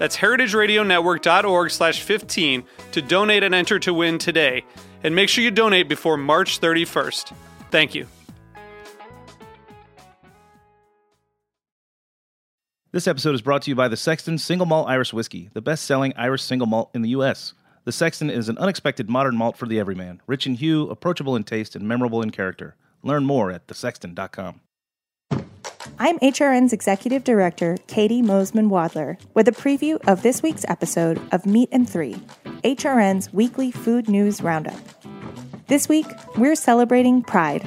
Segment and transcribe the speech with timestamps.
[0.00, 4.64] That's heritageradionetwork.org slash 15 to donate and enter to win today.
[5.04, 7.34] And make sure you donate before March 31st.
[7.70, 8.06] Thank you.
[12.92, 15.84] This episode is brought to you by the Sexton Single Malt Irish Whiskey, the best
[15.84, 17.52] selling Irish single malt in the U.S.
[17.84, 21.44] The Sexton is an unexpected modern malt for the everyman, rich in hue, approachable in
[21.44, 22.74] taste, and memorable in character.
[23.02, 24.62] Learn more at thesexton.com.
[25.98, 31.46] I'm HRN's Executive Director, Caity Moseman Wadler, with a preview of this week's episode of
[31.46, 32.14] Meat and Three,
[32.64, 34.78] HRN's weekly food news roundup.
[35.68, 36.06] This week,
[36.36, 37.66] we're celebrating Pride.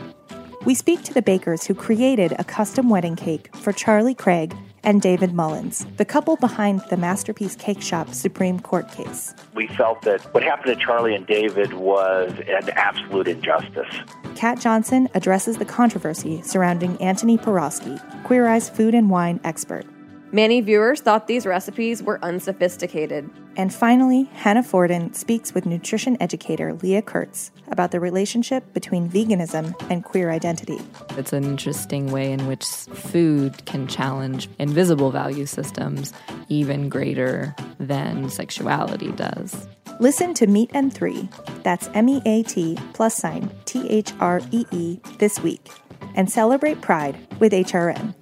[0.66, 5.02] We speak to the bakers who created a custom wedding cake for Charlie Craig and
[5.02, 9.34] David Mullins, the couple behind the Masterpiece Cake Shop Supreme Court case.
[9.56, 13.94] We felt that what happened to Charlie and David was an absolute injustice.
[14.36, 19.86] Kat Johnson addresses the controversy surrounding Antoni Porowski, Queer Eye's food and wine expert.
[20.34, 23.30] Many viewers thought these recipes were unsophisticated.
[23.56, 29.76] And finally, Hannah Forden speaks with nutrition educator Leah Kurtz about the relationship between veganism
[29.92, 30.80] and queer identity.
[31.12, 36.14] It's an interesting way in which food can challenge invisible value systems
[36.50, 39.68] even greater than sexuality does.
[40.00, 41.30] Listen to Meat and Three,
[41.62, 45.70] that's M E A T plus sign T H R E E, this week,
[46.16, 48.16] and celebrate Pride with HRN.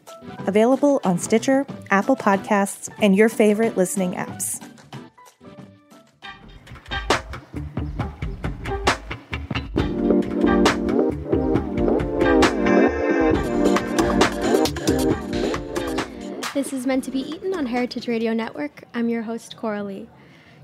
[0.47, 4.59] Available on Stitcher, Apple Podcasts, and your favorite listening apps.
[16.53, 18.83] This is meant to be eaten on Heritage Radio Network.
[18.93, 20.07] I'm your host, Coralie.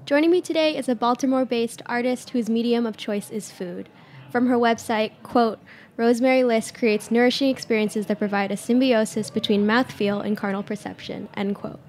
[0.06, 3.90] Joining me today is a Baltimore based artist whose medium of choice is food.
[4.32, 5.60] From her website, quote,
[5.98, 11.56] Rosemary Liss creates nourishing experiences that provide a symbiosis between mouthfeel and carnal perception, end
[11.56, 11.80] quote.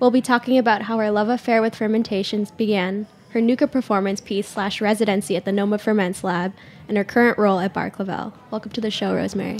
[0.00, 4.48] We'll be talking about how her love affair with fermentations began, her Nuka performance piece
[4.48, 6.54] slash residency at the Noma Ferments Lab,
[6.88, 8.32] and her current role at Bar Clavel.
[8.50, 9.58] Welcome to the show, Rosemary.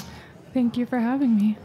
[0.55, 1.59] Thank you for having me.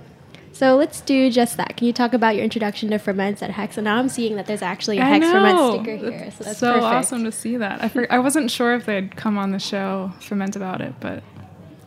[0.52, 1.78] So let's do just that.
[1.78, 3.78] Can you talk about your introduction to ferments at Hex?
[3.78, 6.32] And now I'm seeing that there's actually a Hex ferment sticker here.
[6.32, 6.86] So that's so perfect.
[6.86, 7.82] awesome to see that.
[7.82, 11.24] I, for, I wasn't sure if they'd come on the show ferment about it, but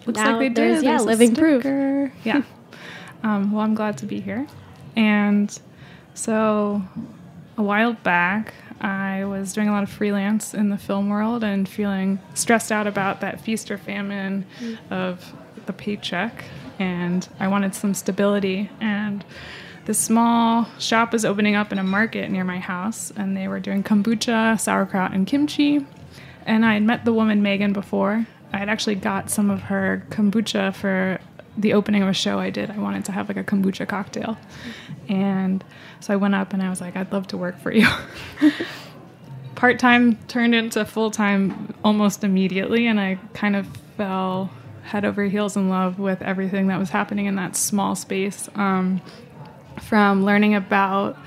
[0.07, 0.83] looks Now like they did.
[0.83, 1.65] yeah, There's living proof.
[2.25, 2.43] Yeah.
[3.23, 4.47] um, well, I'm glad to be here.
[4.97, 5.57] And
[6.15, 6.83] so
[7.57, 11.69] a while back, I was doing a lot of freelance in the film world and
[11.69, 14.47] feeling stressed out about that feast or famine
[14.91, 15.33] of
[15.67, 16.45] the paycheck.
[16.79, 18.71] And I wanted some stability.
[18.81, 19.23] And
[19.85, 23.61] this small shop was opening up in a market near my house, and they were
[23.61, 25.87] doing kombucha, sauerkraut, and kimchi.
[26.47, 28.27] And I had met the woman Megan before.
[28.53, 31.19] I had actually got some of her kombucha for
[31.57, 32.71] the opening of a show I did.
[32.71, 34.39] I wanted to have like a kombucha cocktail.
[35.09, 35.65] And
[36.01, 37.87] so I went up and I was like, I'd love to work for you.
[39.55, 43.67] Part time turned into full time almost immediately, and I kind of
[43.97, 44.51] fell
[44.85, 48.49] head over heels in love with everything that was happening in that small space.
[48.55, 49.03] Um,
[49.83, 51.19] from learning about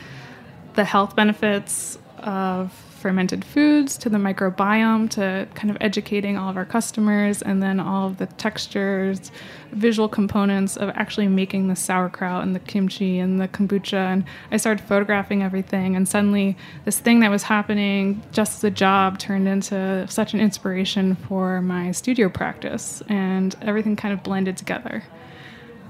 [0.74, 2.72] the health benefits of
[3.04, 7.78] fermented foods to the microbiome to kind of educating all of our customers and then
[7.78, 9.30] all of the textures,
[9.74, 13.98] visual components of actually making the sauerkraut and the kimchi and the kombucha.
[13.98, 16.56] And I started photographing everything, and suddenly
[16.86, 21.62] this thing that was happening just as a job turned into such an inspiration for
[21.62, 25.04] my studio practice, and everything kind of blended together.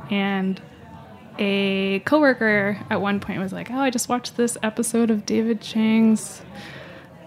[0.09, 0.59] And
[1.37, 5.61] a coworker at one point was like, "Oh, I just watched this episode of David
[5.61, 6.41] Chang's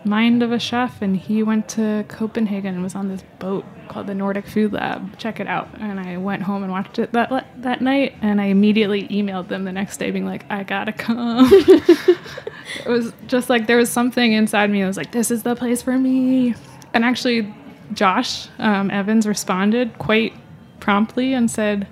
[0.06, 4.06] Mind of a Chef, and he went to Copenhagen and was on this boat called
[4.06, 5.18] the Nordic Food Lab.
[5.18, 8.46] Check it out." And I went home and watched it that that night, and I
[8.46, 13.66] immediately emailed them the next day, being like, "I gotta come." it was just like
[13.66, 16.54] there was something inside me that was like, "This is the place for me."
[16.94, 17.52] And actually,
[17.92, 20.32] Josh um, Evans responded quite
[20.80, 21.86] promptly and said,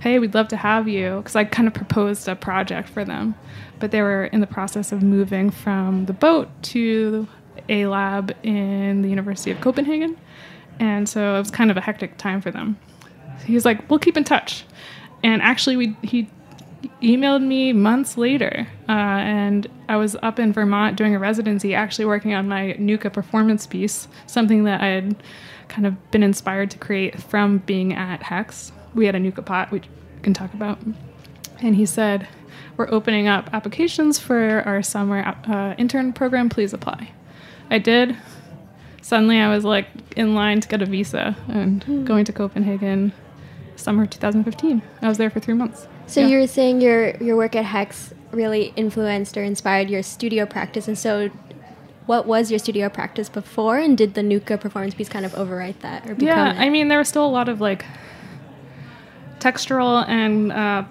[0.00, 1.16] Hey, we'd love to have you.
[1.16, 3.34] Because I kind of proposed a project for them.
[3.80, 7.26] But they were in the process of moving from the boat to
[7.68, 10.16] a lab in the University of Copenhagen.
[10.78, 12.78] And so it was kind of a hectic time for them.
[13.44, 14.64] He was like, We'll keep in touch.
[15.22, 16.28] And actually, we, he
[17.02, 22.04] emailed me months later, uh, and I was up in Vermont doing a residency, actually
[22.04, 25.16] working on my Nuka performance piece, something that I had
[25.68, 28.72] kind of been inspired to create from being at Hex.
[28.94, 29.84] We had a Nuka pot, which
[30.16, 30.78] we can talk about.
[31.60, 32.28] And he said,
[32.76, 36.48] We're opening up applications for our summer uh, intern program.
[36.48, 37.12] Please apply.
[37.70, 38.16] I did.
[39.02, 43.12] Suddenly, I was like in line to get a visa and going to Copenhagen
[43.76, 44.82] summer 2015.
[45.02, 45.86] I was there for three months.
[46.06, 46.28] So Yeah.
[46.28, 50.88] you were saying your your work at Hex really influenced or inspired your studio practice,
[50.88, 51.30] and so
[52.06, 55.80] what was your studio practice before, and did the Nuka performance piece kind of overwrite
[55.80, 56.58] that or become yeah it?
[56.60, 57.84] i mean there was still a lot of like
[59.40, 60.84] textural and uh,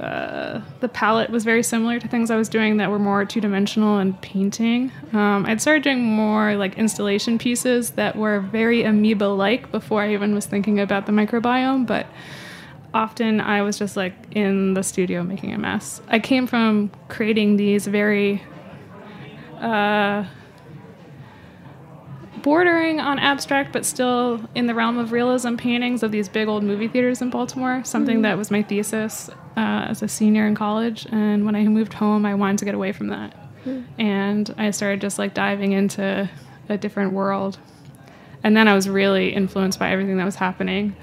[0.00, 4.20] the palette was very similar to things i was doing that were more two-dimensional and
[4.22, 4.90] painting.
[5.12, 10.34] Um, i'd started doing more like installation pieces that were very amoeba-like before i even
[10.34, 12.06] was thinking about the microbiome but
[12.94, 16.00] often i was just like in the studio making a mess.
[16.08, 18.42] I came from creating these very
[19.60, 20.24] uh,
[22.42, 26.62] bordering on abstract but still in the realm of realism paintings of these big old
[26.62, 31.06] movie theaters in Baltimore, something that was my thesis uh, as a senior in college.
[31.10, 33.34] And when I moved home, I wanted to get away from that.
[33.98, 36.28] And I started just like diving into
[36.68, 37.58] a different world.
[38.42, 40.96] And then I was really influenced by everything that was happening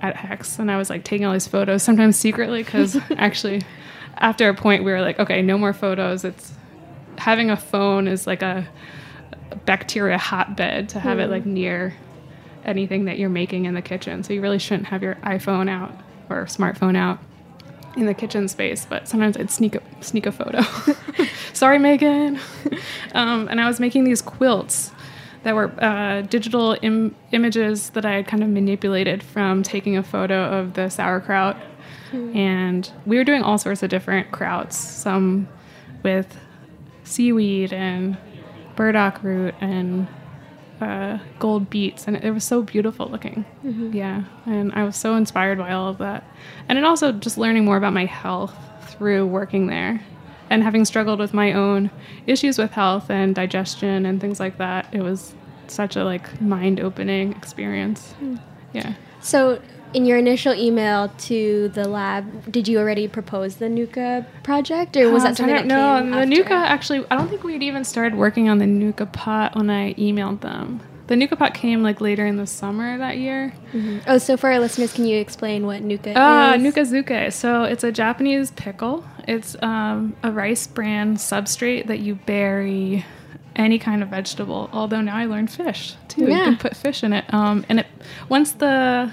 [0.00, 0.58] at Hex.
[0.58, 3.62] And I was like taking all these photos, sometimes secretly, because actually,
[4.16, 6.24] after a point, we were like, okay, no more photos.
[6.24, 6.52] It's
[7.16, 8.68] having a phone is like a
[9.64, 11.94] bacteria hotbed to have it like near
[12.64, 14.22] anything that you're making in the kitchen.
[14.22, 15.92] So you really shouldn't have your iPhone out
[16.28, 17.18] or smartphone out
[17.96, 18.84] in the kitchen space.
[18.84, 20.62] But sometimes I'd sneak a sneak a photo.
[21.52, 22.38] Sorry, Megan.
[23.14, 24.92] um, and I was making these quilts
[25.42, 30.02] that were uh, digital Im- images that I had kind of manipulated from taking a
[30.02, 31.56] photo of the sauerkraut.
[32.12, 35.46] And we were doing all sorts of different krauts, some
[36.02, 36.38] with
[37.04, 38.16] seaweed and
[38.78, 40.06] burdock root and
[40.80, 43.44] uh, gold beets, and it was so beautiful looking.
[43.92, 46.22] Yeah, and I was so inspired by all of that,
[46.68, 50.00] and then also just learning more about my health through working there,
[50.48, 51.90] and having struggled with my own
[52.28, 54.86] issues with health and digestion and things like that.
[54.92, 55.34] It was
[55.66, 58.14] such a like mind opening experience.
[58.72, 58.94] Yeah.
[59.20, 59.60] So,
[59.94, 65.10] in your initial email to the lab, did you already propose the Nuka project, or
[65.10, 66.20] was Um, that something that don't came know.
[66.20, 66.26] The?
[66.26, 69.94] Nuka actually, I don't think we'd even started working on the Nuka pot when I
[69.94, 70.80] emailed them.
[71.06, 73.54] The Nuka pot came like later in the summer that year.
[74.06, 76.62] Oh, so for our listeners, can you explain what Nuka Ah, is?
[76.62, 77.32] Nuka Zuke.
[77.32, 79.04] So it's a Japanese pickle.
[79.26, 83.06] It's um, a rice bran substrate that you bury
[83.56, 84.68] any kind of vegetable.
[84.70, 86.26] Although now I learned fish too.
[86.26, 86.36] Yeah.
[86.40, 87.24] You can put fish in it.
[87.32, 87.86] Um, and it
[88.28, 89.10] once the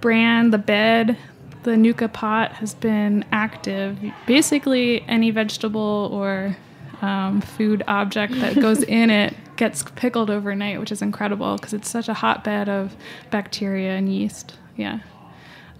[0.00, 1.16] bran, the bed,
[1.62, 6.56] the Nuka pot has been active, basically any vegetable or
[7.02, 11.88] um, food object that goes in it gets pickled overnight, which is incredible because it's
[11.88, 12.96] such a hotbed of
[13.30, 14.54] bacteria and yeast.
[14.76, 15.00] Yeah.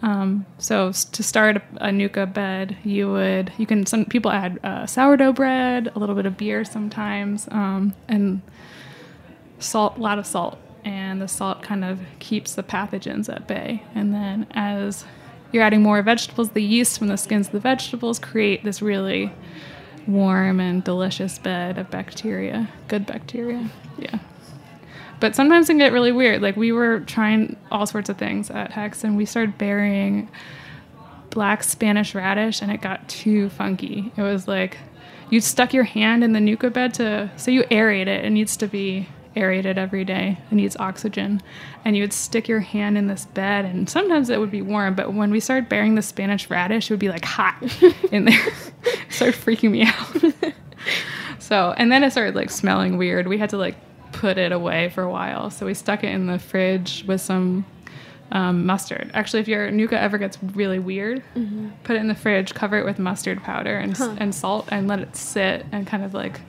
[0.02, 4.58] Um, so to start a, a Nuka bed, you would you can some people add
[4.62, 8.42] uh, sourdough bread, a little bit of beer sometimes, um, and
[9.58, 13.82] salt, a lot of salt, and the salt kind of keeps the pathogens at bay.
[13.94, 15.04] And then as
[15.52, 19.32] you're adding more vegetables, the yeast from the skins of the vegetables create this really
[20.06, 23.70] warm and delicious bed of bacteria, good bacteria.
[23.98, 24.18] Yeah.
[25.20, 26.40] But sometimes it can get really weird.
[26.40, 30.30] Like we were trying all sorts of things at Hex, and we started burying
[31.28, 34.12] black Spanish radish, and it got too funky.
[34.16, 34.78] It was like
[35.28, 38.24] you stuck your hand in the nuka bed to so you aerate it.
[38.24, 40.38] It needs to be aerated every day.
[40.50, 41.40] It needs oxygen,
[41.84, 44.94] and you would stick your hand in this bed, and sometimes it would be warm.
[44.94, 47.56] But when we started burying the Spanish radish, it would be like hot
[48.12, 48.46] in there.
[48.84, 50.52] it started freaking me out.
[51.38, 53.26] So, and then it started like smelling weird.
[53.26, 53.74] We had to like
[54.12, 55.50] put it away for a while.
[55.50, 57.66] So we stuck it in the fridge with some
[58.30, 59.10] um, mustard.
[59.14, 61.24] Actually, if your nuka ever gets really weird,
[61.82, 64.86] put it in the fridge, cover it with mustard powder and, s and salt, and
[64.86, 66.40] let it sit and kind of like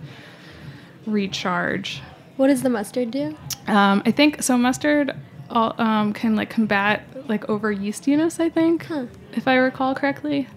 [1.07, 2.01] recharge.
[2.41, 3.37] What does the mustard do?
[3.67, 4.57] Um, I think so.
[4.57, 5.15] Mustard
[5.49, 8.39] all, um, can like combat like over yeastiness.
[8.39, 9.05] I think, Huh.
[9.33, 10.47] if I recall correctly.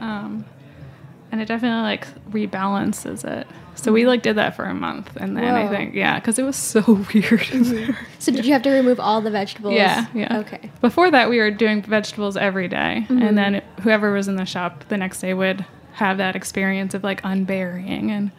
[0.00, 0.44] Um,
[1.30, 3.46] and it definitely like rebalances it.
[3.76, 6.42] So we like did that for a month, and then I think yeah, because it
[6.42, 6.80] was so
[7.14, 7.40] weird.
[7.52, 7.96] there.
[8.18, 9.74] So did you have to remove all the vegetables?
[9.74, 10.38] Yeah, yeah.
[10.38, 10.70] Okay.
[10.80, 13.22] Before that, we were doing vegetables every day, Mm-hmm.
[13.22, 17.04] and then whoever was in the shop the next day would have that experience of
[17.04, 18.32] like unburying, and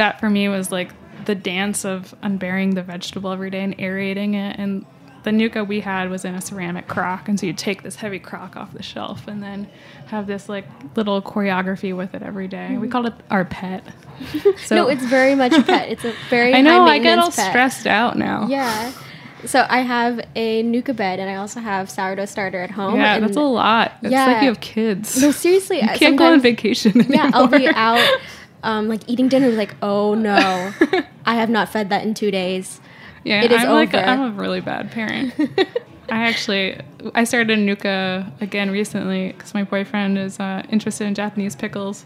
[0.00, 0.90] that for me was like
[1.26, 4.58] the dance of unburying the vegetable every day and aerating it.
[4.58, 4.86] And
[5.24, 8.18] the nuka we had was in a ceramic crock, and so you take this heavy
[8.18, 9.68] crock off the shelf and then
[10.06, 10.64] have this like
[10.96, 12.70] little choreography with it every day.
[12.70, 12.88] We mm-hmm.
[12.90, 13.84] called it our pet.
[14.66, 15.88] So no, it's very much a pet.
[15.88, 17.50] It's a very I know I get all pet.
[17.50, 18.46] stressed out now.
[18.48, 18.92] Yeah.
[19.46, 22.96] So I have a Nuka bed and I also have sourdough starter at home.
[22.96, 23.92] Yeah, that's a lot.
[24.02, 24.26] It's Yeah.
[24.26, 25.20] like you have kids.
[25.20, 25.80] No, seriously.
[25.80, 27.06] You can't go on vacation.
[27.08, 28.06] Yeah, I'll be out,
[28.62, 29.48] um, like eating dinner.
[29.48, 30.36] was Like, oh no,
[31.26, 32.80] I have not fed that in two days.
[33.24, 34.06] Yeah, It is I'm like a, over.
[34.06, 35.34] I'm a really bad parent.
[36.10, 36.80] I actually
[37.14, 42.04] I started Nuka again recently because my boyfriend is uh, interested in Japanese pickles,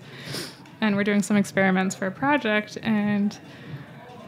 [0.81, 2.77] and we're doing some experiments for a project.
[2.83, 3.37] And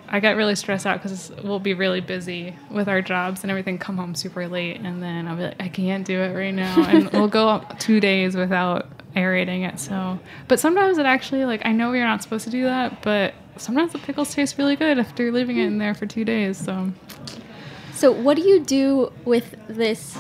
[0.09, 3.79] I get really stressed out because we'll be really busy with our jobs and everything.
[3.79, 6.85] Come home super late, and then I'll be like, I can't do it right now,
[6.85, 9.81] and we'll go two days without aerating it.
[9.81, 13.35] So, but sometimes it actually like I know you're not supposed to do that, but
[13.57, 16.59] sometimes the pickles taste really good after leaving it in there for two days.
[16.59, 16.93] So.
[17.93, 20.19] So, what do you do with this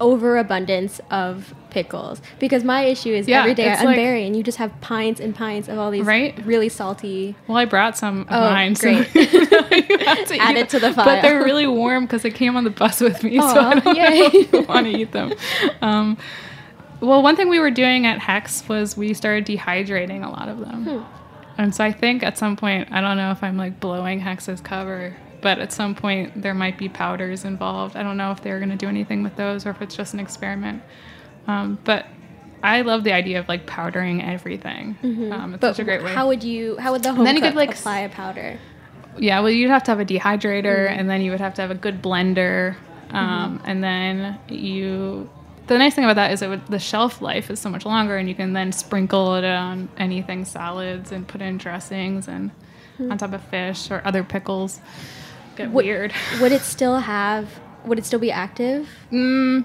[0.00, 2.20] overabundance of pickles?
[2.38, 5.20] Because my issue is Yeah, every day I it's like- and you just have pints
[5.20, 6.34] and pints of all these Right?
[6.44, 7.34] really salty.
[7.46, 9.06] Well, I brought some of Oh, mine, great.
[9.12, 11.04] so you have to Add it to the them.
[11.04, 14.46] But they're really warm because they came on the bus with me, so Aw, I
[14.50, 15.32] don't want to eat them.
[15.82, 16.16] Um,
[17.00, 20.58] well, one thing we were doing at Hex was we started dehydrating a lot of
[20.58, 21.02] them, Hmm.
[21.60, 24.60] and so I think at some point I don't know if I'm like blowing Hex's
[24.60, 25.16] cover.
[25.40, 27.94] But at some point, there might be powders involved.
[27.94, 30.12] I don't know if they're going to do anything with those or if it's just
[30.12, 30.82] an experiment.
[31.48, 32.06] Um, but
[32.62, 34.96] I love the idea of like powdering everything.
[35.02, 35.52] Um, it's Mm-hmm.
[35.52, 36.12] But such a great way.
[36.14, 36.76] how would you?
[36.76, 38.58] How would the home then you could, like, apply a powder?
[39.18, 41.00] Yeah, well, you'd have to have a dehydrator, Mm-hmm.
[41.00, 42.76] and then you would have to have a good blender,
[43.10, 45.28] um, and then you.
[45.66, 48.16] The nice thing about that is it would, the shelf life is so much longer,
[48.16, 52.50] and you can then sprinkle it on anything salads and put in dressings and
[52.96, 53.12] Hmm.
[53.12, 54.80] on top of fish or other pickles.
[55.56, 56.12] Get Would- weird.
[56.40, 57.48] Would it still have?
[57.84, 58.88] Would it still be active?
[59.12, 59.64] Mm,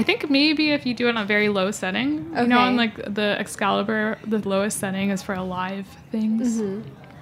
[0.00, 2.66] I think maybe if you do it on a very low setting, you know, Okay.
[2.68, 6.58] on like the Excalibur, the lowest setting is for alive things.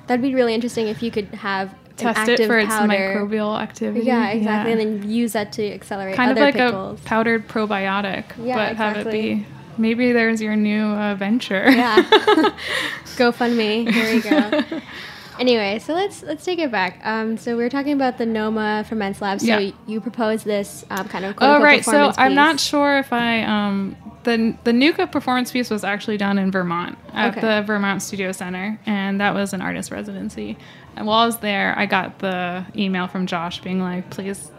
[0.06, 2.92] That'd be really interesting if you could have Test it for its powder.
[2.94, 4.06] microbial activity.
[4.06, 4.78] Yeah, exactly, Yeah.
[4.78, 7.00] and then use that to accelerate kind of like pickles.
[7.00, 9.44] a powdered probiotic, Yeah, but have it be
[9.76, 11.68] maybe there's your new uh, venture.
[11.68, 11.96] yeah.
[13.16, 13.90] GoFundMe.
[13.92, 14.80] Here we go.
[15.38, 17.00] anyway, so let's let's take it back.
[17.04, 19.40] Um, so we were talking about the Noma Ferments Lab.
[19.40, 19.70] So Yeah.
[19.86, 23.42] you proposed this um, kind of Oh right, so performance I'm not sure if I
[23.42, 27.40] um the the Nuka performance piece was actually done in Vermont at Okay.
[27.40, 30.56] the Vermont Studio Center, and that was an artist residency.
[30.96, 34.50] And while I was there, I got the email from Josh being like, "Please,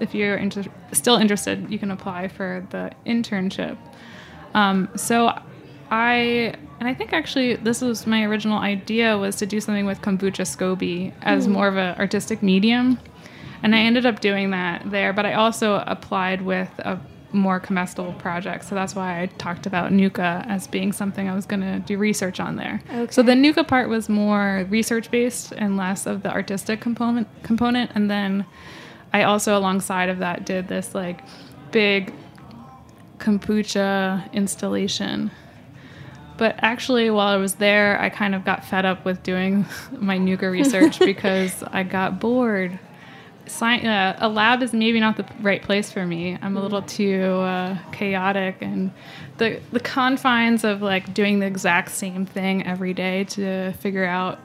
[0.00, 3.76] if you're inter- still interested, you can apply for the internship."
[4.54, 5.36] Um, so
[5.90, 10.00] I and I think actually this was my original idea was to do something with
[10.00, 11.52] kombucha SCOBY as hmm.
[11.52, 12.98] more of an artistic medium,
[13.62, 15.12] and I ended up doing that there.
[15.12, 17.00] But I also applied with a
[17.32, 21.44] more comestible project, so that's why I talked about Nuka as being something I was
[21.44, 22.80] going to do research on there.
[23.10, 27.90] So the Nuka part was more research based and less of the artistic component component,
[27.94, 28.46] and then
[29.12, 31.20] I also alongside of that did this like
[31.70, 32.12] big
[33.18, 35.30] kombucha installation.
[36.38, 40.16] But actually, while I was there, I kind of got fed up with doing my
[40.16, 42.78] Nuka research because I got bored.
[43.46, 46.38] Sci- uh, a lab is maybe not the right place for me.
[46.40, 48.92] I'm a little too uh, chaotic, and
[49.38, 54.38] the the confines of like doing the exact same thing every day to figure out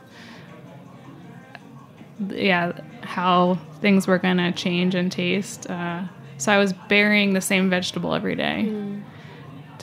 [2.30, 2.72] yeah
[3.02, 5.70] how things were gonna change and taste.
[5.70, 6.04] Uh,
[6.38, 8.74] so I was burying the same vegetable every day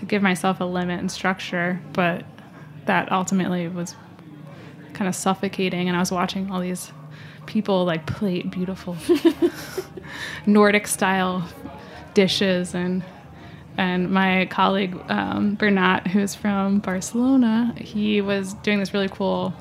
[0.00, 2.24] to give myself a limit and structure, but
[2.86, 3.94] that ultimately was
[4.94, 5.88] kind of suffocating.
[5.88, 6.90] And I was watching all these
[7.46, 8.96] people like plate beautiful
[10.46, 11.46] Nordic style
[12.14, 13.04] dishes and
[13.76, 19.54] and my colleague um, Bernat, who's from Barcelona, he was doing this really cool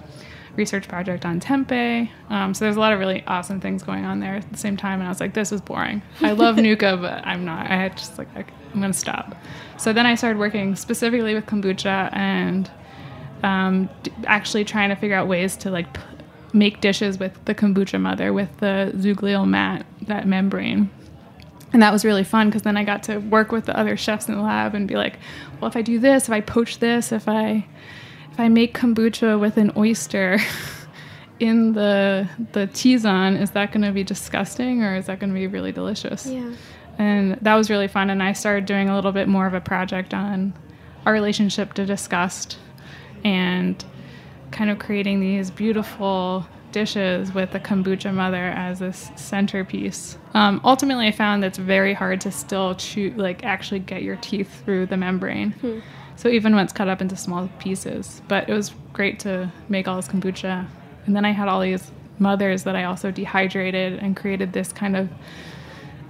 [0.60, 2.10] research project on tempeh.
[2.30, 4.76] Um, so there's a lot of really awesome things going on there at the same
[4.78, 5.00] time.
[5.00, 6.02] And I was like, this is boring.
[6.22, 7.66] I love Nuka, but I'm not.
[7.66, 9.36] I had just like, I, I'm going to stop.
[9.78, 12.70] So then I started working specifically with kombucha and
[13.42, 16.02] um, d- actually trying to figure out ways to like p-
[16.52, 20.92] make dishes with the kombucha mother with the zoogleal mat, that membrane.
[21.72, 24.28] And that was really fun because then I got to work with the other chefs
[24.28, 25.20] in the lab and be like,
[25.62, 27.66] well, if I do this, if I poach this, if I
[28.40, 30.40] if I make kombucha with an oyster
[31.42, 35.34] in the the T-zone, is that going to be disgusting or is that going to
[35.34, 36.26] be really delicious?
[36.26, 36.54] Yeah.
[36.98, 38.10] And that was really fun.
[38.10, 40.54] And I started doing a little bit more of a project on
[41.06, 42.58] our relationship to disgust
[43.26, 43.84] and
[44.52, 50.18] kind of creating these beautiful dishes with the kombucha mother as this centerpiece.
[50.34, 54.16] Um, ultimately, I found that it's very hard to still chew, like actually get your
[54.16, 55.84] teeth through the membrane.
[56.20, 59.88] So even when it's cut up into small pieces, but it was great to make
[59.88, 60.68] all this kombucha.
[61.06, 64.98] And then I had all these mothers that I also dehydrated and created this kind
[64.98, 65.10] of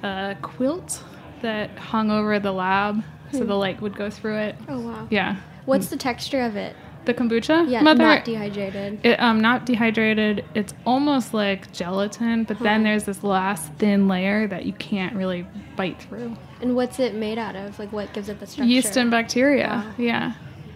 [0.01, 1.03] uh, quilt
[1.43, 4.55] that hung over the lab, so the light would go through it.
[4.67, 5.07] Oh wow.
[5.11, 5.35] Yeah,
[5.65, 6.75] What's the texture of it?
[7.09, 7.69] The kombucha.
[7.69, 8.99] Yeah, mother, not dehydrated.
[9.03, 10.45] it, um, not dehydrated.
[10.53, 15.45] It's almost like gelatin, but then there's this last thin layer that you can't really
[15.75, 16.35] bite through.
[16.61, 17.79] And what's it made out of?
[17.79, 18.69] Like what gives it the structure?
[18.69, 19.67] Yeast and bacteria.
[19.67, 19.93] Wow.
[19.97, 20.33] Yeah,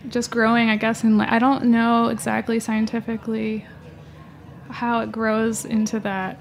[0.10, 1.04] just growing, I guess.
[1.04, 3.66] In li- I don't know exactly scientifically
[4.70, 6.40] how it grows into that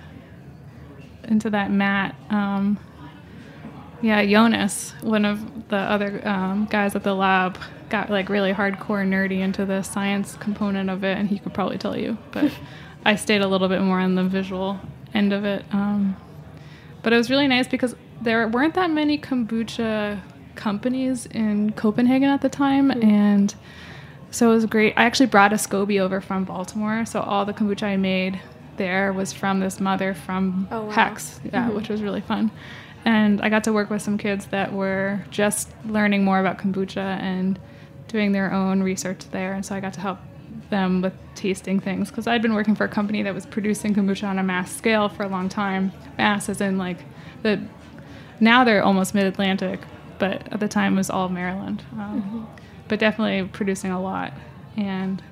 [1.24, 2.14] into that mat.
[2.30, 2.78] Um,
[4.00, 7.56] yeah, Jonas, one of the other um, guys at the lab,
[7.92, 11.78] got like really hardcore nerdy into the science component of it, and he could probably
[11.78, 12.18] tell you.
[12.32, 12.50] But
[13.04, 14.80] I stayed a little bit more on the visual
[15.14, 15.64] end of it.
[15.72, 16.16] Um,
[17.02, 20.20] but it was really nice because there weren't that many kombucha
[20.54, 23.54] companies in Copenhagen at the time, and
[24.30, 24.94] so it was great.
[24.96, 28.40] I actually brought a SCOBY over from Baltimore, so all the kombucha I made
[28.78, 30.90] there was from this mother from Oh, wow.
[30.90, 32.50] Hex, yeah, which was really fun.
[33.04, 37.18] And I got to work with some kids that were just learning more about kombucha
[37.20, 37.58] and
[38.12, 40.18] doing their own research there, and so I got to help
[40.68, 44.28] them with tasting things because I'd been working for a company that was producing kombucha
[44.28, 45.92] on a mass scale for a long time.
[46.18, 46.98] Mass as in like
[47.42, 47.60] the
[48.38, 49.80] now they're almost mid Atlantic,
[50.18, 51.82] but at the time it was all Maryland.
[51.94, 52.46] Um,
[52.88, 54.34] But definitely producing a lot,
[54.76, 55.22] and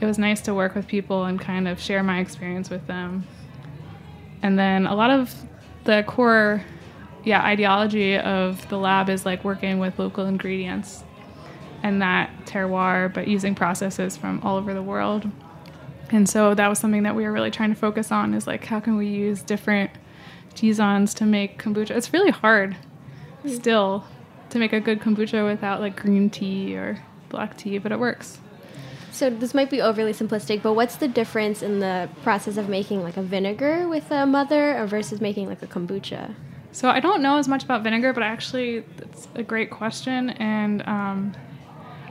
[0.00, 3.26] it was nice to work with people and kind of share my experience with them.
[4.40, 5.34] And then a lot of
[5.84, 6.64] the core,
[7.24, 11.04] yeah, ideology of the lab is like working with local ingredients
[11.82, 15.30] and that terroir, but using processes from all over the world.
[16.10, 18.64] And so that was something that we were really trying to focus on is like
[18.64, 19.90] how can we use different
[20.54, 21.90] tisanes to make kombucha?
[21.90, 22.76] It's really hard
[23.46, 24.04] still
[24.50, 28.38] to make a good kombucha without like green tea or black tea, but it works.
[29.10, 33.02] So this might be overly simplistic, but what's the difference in the process of making
[33.02, 36.34] like a vinegar with a mother versus making like a kombucha?
[36.72, 40.30] So I don't know as much about vinegar, but actually, it's a great question.
[40.30, 41.34] And um,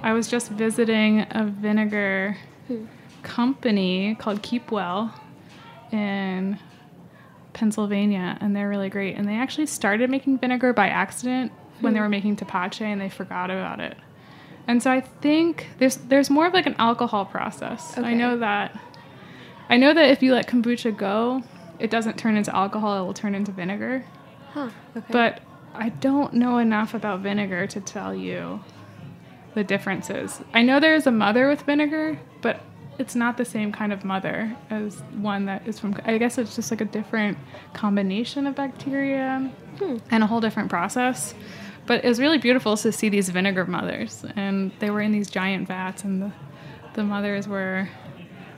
[0.04, 2.38] I was just visiting a vinegar
[2.68, 2.86] hmm.
[3.24, 5.14] company called Keepwell
[5.92, 6.58] in
[7.54, 9.16] Pennsylvania, and they're really great.
[9.16, 12.04] And they actually started making vinegar by accident when they hmm.
[12.04, 13.98] were making tepache, and they forgot about it.
[14.68, 17.98] And so I think there's there's more of like an alcohol process.
[17.98, 18.80] I know that.
[19.70, 21.44] I know that if you let kombucha go,
[21.80, 24.04] it doesn't turn into alcohol; it will turn into vinegar.
[24.54, 24.70] Huh.
[24.96, 25.06] Okay.
[25.12, 25.42] But
[25.74, 28.62] I don't know enough about vinegar to tell you
[29.54, 30.42] the differences.
[30.54, 32.62] I know there is a mother with vinegar, but
[33.00, 35.96] it's not the same kind of mother as one that is from.
[36.06, 37.38] I guess it's just like a different
[37.74, 39.52] combination of bacteria
[40.12, 41.34] and a whole different process.
[41.88, 45.30] But it was really beautiful to see these vinegar mothers, and they were in these
[45.30, 46.32] giant vats, and the,
[46.94, 47.90] the mothers were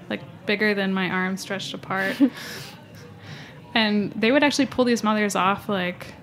[0.10, 2.18] like bigger than my arm stretched apart.
[3.74, 6.14] and they would actually pull these mothers off like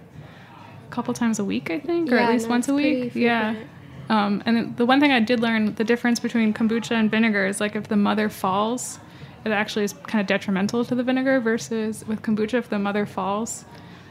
[0.86, 3.14] a couple times a week, I think, or Yeah, at least no, once a week.
[3.14, 3.52] Yeah.
[3.52, 3.70] frequent.
[4.10, 7.60] Um, and the one thing I did learn the difference between kombucha and vinegar is
[7.60, 8.98] like if the mother falls,
[9.44, 13.06] it actually is kind of detrimental to the vinegar versus with kombucha, if the mother
[13.06, 13.64] falls,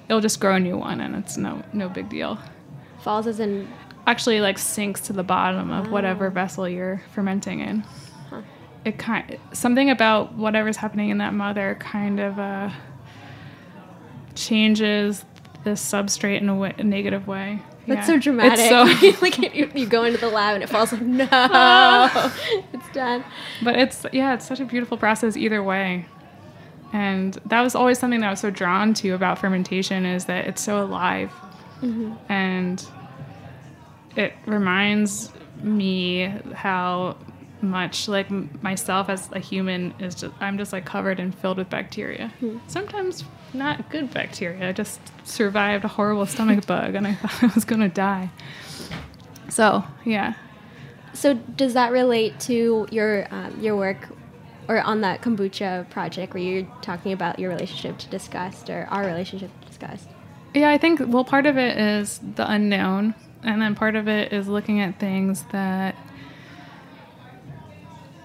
[0.08, 2.40] it'll just grow a new one and it's no no big deal.
[3.02, 3.68] Falls as in
[4.08, 5.92] Actually, like sinks to the bottom of Oh.
[5.92, 7.84] whatever vessel you're fermenting in.
[8.86, 12.70] It kind something about whatever's happening in that mother kind of uh,
[14.34, 15.26] changes
[15.64, 17.62] the substrate in a, way, a negative way.
[17.90, 18.16] That's Yeah.
[18.16, 18.60] so dramatic.
[18.60, 21.24] It's so, like you, you go into the lab and it falls like no,
[22.74, 23.24] it's done.
[23.62, 26.06] but it's yeah, it's such a beautiful process either way.
[26.94, 30.48] And that was always something that I was so drawn to about fermentation is that
[30.48, 31.32] it's so alive.
[31.82, 32.14] Mm-hmm.
[32.32, 32.84] And
[34.16, 37.16] it reminds me how
[37.62, 38.32] much like
[38.64, 42.30] myself as a human is just I'm just like covered and filled with bacteria.
[42.40, 42.58] Hmm.
[42.68, 44.70] Sometimes not good bacteria.
[44.70, 48.30] I just survived a horrible stomach bug and I thought I was going to die.
[49.50, 50.36] So, yeah.
[51.14, 54.10] So does that relate to your um, your work
[54.68, 59.06] or on that kombucha project where you're talking about your relationship to disgust or our
[59.06, 60.08] relationship to disgust?
[60.54, 64.32] Yeah, I think well, part of it is the unknown, and then part of it
[64.32, 65.96] is looking at things that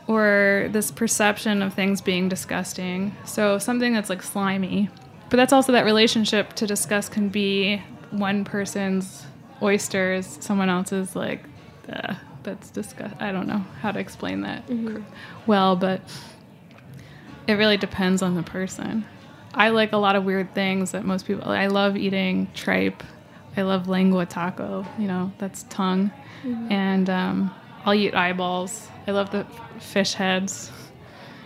[0.06, 3.16] or this perception of things being disgusting.
[3.24, 4.90] So something that's like slimy.
[5.30, 9.26] But that's also that relationship to discuss can be one person's
[9.62, 11.44] oysters, someone else's like,
[11.92, 13.14] uh, that's disgust.
[13.20, 15.00] I don't know how to explain that cr-
[15.46, 16.00] well, but
[17.46, 19.04] it really depends on the person.
[19.54, 21.48] I like a lot of weird things that most people.
[21.50, 23.02] I love eating tripe.
[23.56, 24.84] I love lengua taco.
[24.98, 26.10] You know, that's tongue,
[26.70, 28.88] and um, I'll eat eyeballs.
[29.06, 29.46] I love the
[29.78, 30.70] fish heads.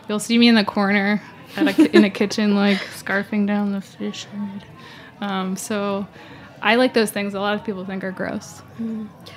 [0.09, 1.23] You'll see me in the corner
[1.67, 4.65] a, in a kitchen, like scarfing down the fish head.
[5.21, 6.07] Um, so,
[6.63, 7.35] I like those things.
[7.35, 8.63] A lot of people think are gross.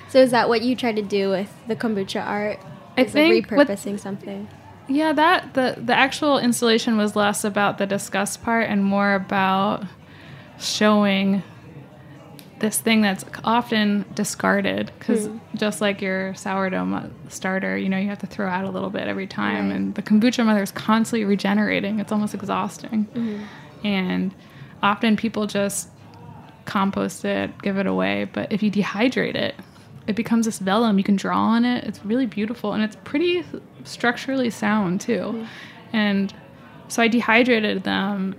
[0.10, 2.60] So is that what you try to do with the kombucha art?
[2.98, 4.48] I Is, like, think what- repurposing something.
[4.88, 9.86] Yeah, that the the actual installation was less about the disgust part and more about
[10.60, 11.44] showing
[12.62, 15.38] this thing that's often discarded because hmm.
[15.56, 19.08] just like your sourdough starter, you know, you have to throw out a little bit
[19.08, 19.76] every time, Right.
[19.76, 22.00] and the kombucha mother is constantly regenerating.
[22.00, 23.86] It's almost exhausting, mm-hmm.
[23.86, 24.34] and
[24.84, 25.90] often people just
[26.66, 28.30] compost it, give it away.
[28.32, 29.56] But if you dehydrate it,
[30.08, 30.98] it becomes this vellum.
[30.98, 31.84] You can draw on it.
[31.84, 33.44] It's really beautiful and it's pretty
[33.84, 35.12] structurally sound too.
[35.14, 35.46] Mm-hmm.
[35.96, 36.34] And
[36.88, 38.36] so I dehydrated them,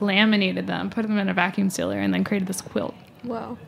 [0.00, 2.94] laminated them, put them in a vacuum sealer, and then created this quilt.
[3.22, 3.58] Whoa.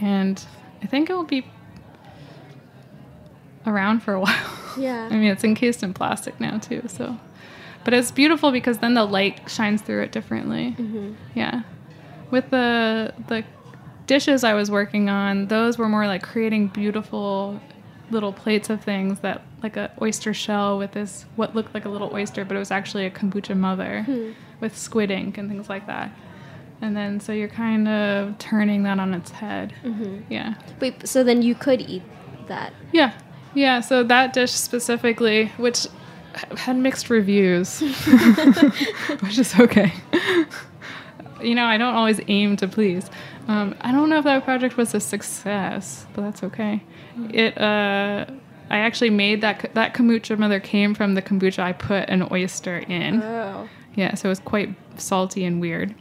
[0.00, 0.44] And
[0.82, 1.46] I think it will be
[3.66, 4.58] around for a while.
[4.78, 5.08] Yeah.
[5.10, 7.18] I mean, it's encased in plastic now too, so.
[7.84, 10.74] But it's beautiful because then the light shines through it differently.
[10.78, 11.12] Mm-hmm.
[11.34, 11.62] Yeah.
[12.30, 13.44] With the the
[14.06, 17.60] dishes I was working on, those were more like creating beautiful
[18.10, 21.88] little plates of things that like a oyster shell with this what looked like a
[21.88, 24.30] little oyster, but it was actually a kombucha mother hmm.
[24.60, 26.10] with squid ink and things like that.
[26.80, 29.72] And then so you're kind of turning that on its head.
[30.28, 30.54] Yeah.
[30.80, 32.02] Wait, so then you could eat
[32.48, 32.72] that.
[32.92, 33.12] Yeah.
[33.54, 35.86] Yeah, so that dish specifically, which
[36.58, 37.80] had mixed reviews,
[39.20, 39.92] which is okay.
[41.42, 43.08] you know, I don't always aim to please.
[43.48, 46.82] Um, I don't know if that project was a success, but that's okay.
[47.30, 48.26] It, uh,
[48.68, 52.78] I actually made that that kombucha mother came from the kombucha I put an oyster
[52.78, 53.22] in.
[53.22, 53.68] Oh.
[53.96, 55.94] Yeah, so it was quite salty and weird.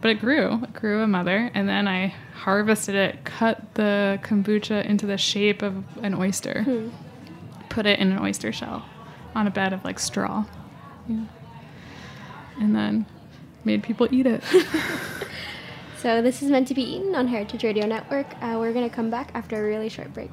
[0.00, 0.62] But it grew.
[0.62, 5.60] It grew a mother, and then I harvested it, cut the kombucha into the shape
[5.62, 6.64] of an oyster,
[7.68, 8.84] put it in an oyster shell
[9.34, 10.44] on a bed of like straw.
[11.08, 11.24] Yeah.
[12.60, 13.06] And then
[13.64, 14.42] made people eat it.
[16.02, 18.26] So this is meant to be eaten on Heritage Radio Network.
[18.42, 20.32] Uh, we're gonna come back after a really short break.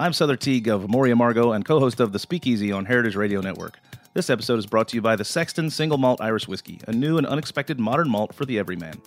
[0.00, 3.16] I'm Souther Teague of Amor y Amargo and co host of The Speakeasy on Heritage
[3.16, 3.80] Radio Network.
[4.14, 7.18] This episode is brought to you by the Sexton Single Malt Irish Whiskey, a new
[7.18, 9.02] and unexpected modern malt for the everyman.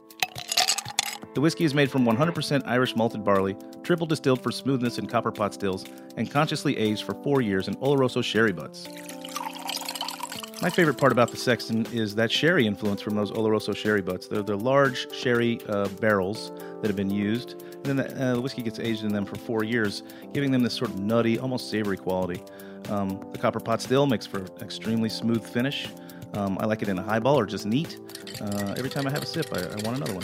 [1.34, 5.32] The whiskey is made from 100% Irish malted barley, triple distilled for smoothness in copper
[5.32, 5.86] pot stills,
[6.18, 8.90] and consciously aged for four years in Oloroso sherry butts.
[10.62, 14.28] My favorite part about the Sexton is that sherry influence from those Oloroso sherry butts.
[14.28, 16.52] They're the large sherry uh, barrels
[16.82, 19.36] that have been used, and then the, uh, the whiskey gets aged in them for
[19.36, 22.44] four years, giving them this sort of nutty, almost savory quality.
[22.90, 25.90] Um, the copper pot still makes for an extremely smooth finish.
[26.34, 28.00] Um, I like it in a highball or just neat.
[28.42, 30.24] Uh, every time I have a sip, I, I want another one.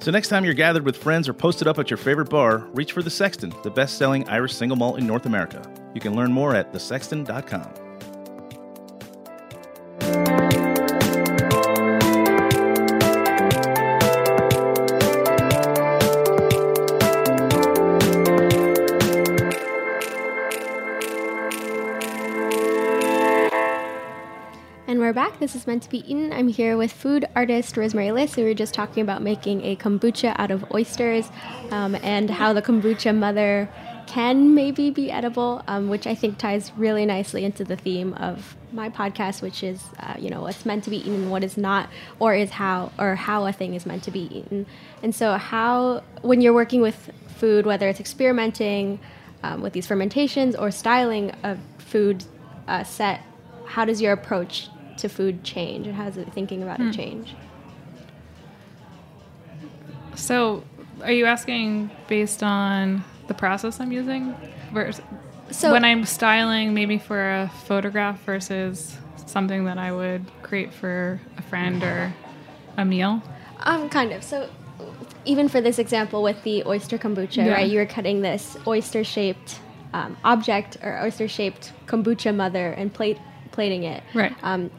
[0.00, 2.92] So next time you're gathered with friends or posted up at your favorite bar, reach
[2.92, 5.62] for the Sexton, the best-selling Irish single malt in North America.
[5.94, 7.87] You can learn more at thesexton.com.
[25.40, 26.32] This is meant to be eaten.
[26.32, 28.34] I'm here with food artist Rosemary Liss.
[28.34, 31.30] We were just talking about making a kombucha out of oysters
[31.70, 33.68] um, and how the kombucha mother
[34.08, 38.56] can maybe be edible, um, which I think ties really nicely into the theme of
[38.72, 41.88] my podcast, which is uh, you know what's meant to be eaten, what is not,
[42.18, 44.66] or is how or how a thing is meant to be eaten.
[45.04, 48.98] And so, how when you're working with food, whether it's experimenting
[49.44, 52.24] um, with these fermentations or styling a food
[52.66, 53.20] uh, set,
[53.66, 57.34] how does your approach to food change and how does it thinking about it change?
[60.14, 60.64] So,
[61.02, 64.34] are you asking based on the process I'm using?
[64.72, 65.02] Versus
[65.50, 71.20] So when I'm styling, maybe for a photograph versus something that I would create for
[71.36, 72.12] a friend or
[72.76, 73.22] a meal?
[73.60, 74.22] Um, kind of.
[74.24, 74.48] So,
[75.24, 77.52] even for this example with the oyster kombucha, Yeah.
[77.52, 77.70] right?
[77.70, 79.60] You were cutting this oyster-shaped
[79.92, 83.18] um, object or oyster-shaped kombucha mother and plate
[83.52, 84.02] plating it.
[84.14, 84.34] Right.
[84.42, 84.70] Um,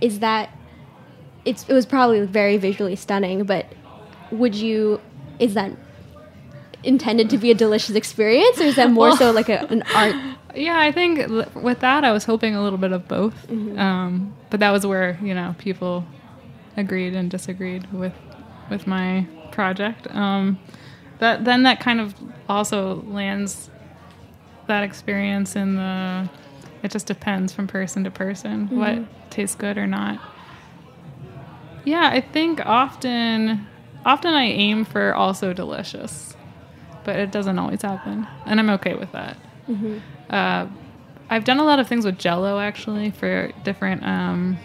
[0.00, 0.50] is that
[1.44, 3.66] it's it was probably very visually stunning, but
[4.30, 5.00] would you
[5.38, 5.72] is that
[6.82, 10.14] intended to be a delicious experience or is that more so like a, an art
[10.54, 13.48] Yeah, I think l- with that, I was hoping a little bit of both.
[13.78, 16.04] Um, but that was where you know people
[16.76, 18.14] agreed and disagreed with
[18.68, 20.12] with my project.
[20.12, 20.58] Um,
[21.20, 22.14] that then that kind of
[22.48, 23.70] also lands
[24.66, 26.28] that experience in the.
[26.82, 28.98] It just depends from person to person what
[29.30, 30.20] tastes good or not.
[31.84, 33.66] Yeah, I think often,
[34.04, 36.36] often I aim for also delicious,
[37.04, 39.36] but it doesn't always happen, and I'm okay with that.
[40.28, 40.66] Uh,
[41.30, 44.58] I've done a lot of things with Jello actually for different, um,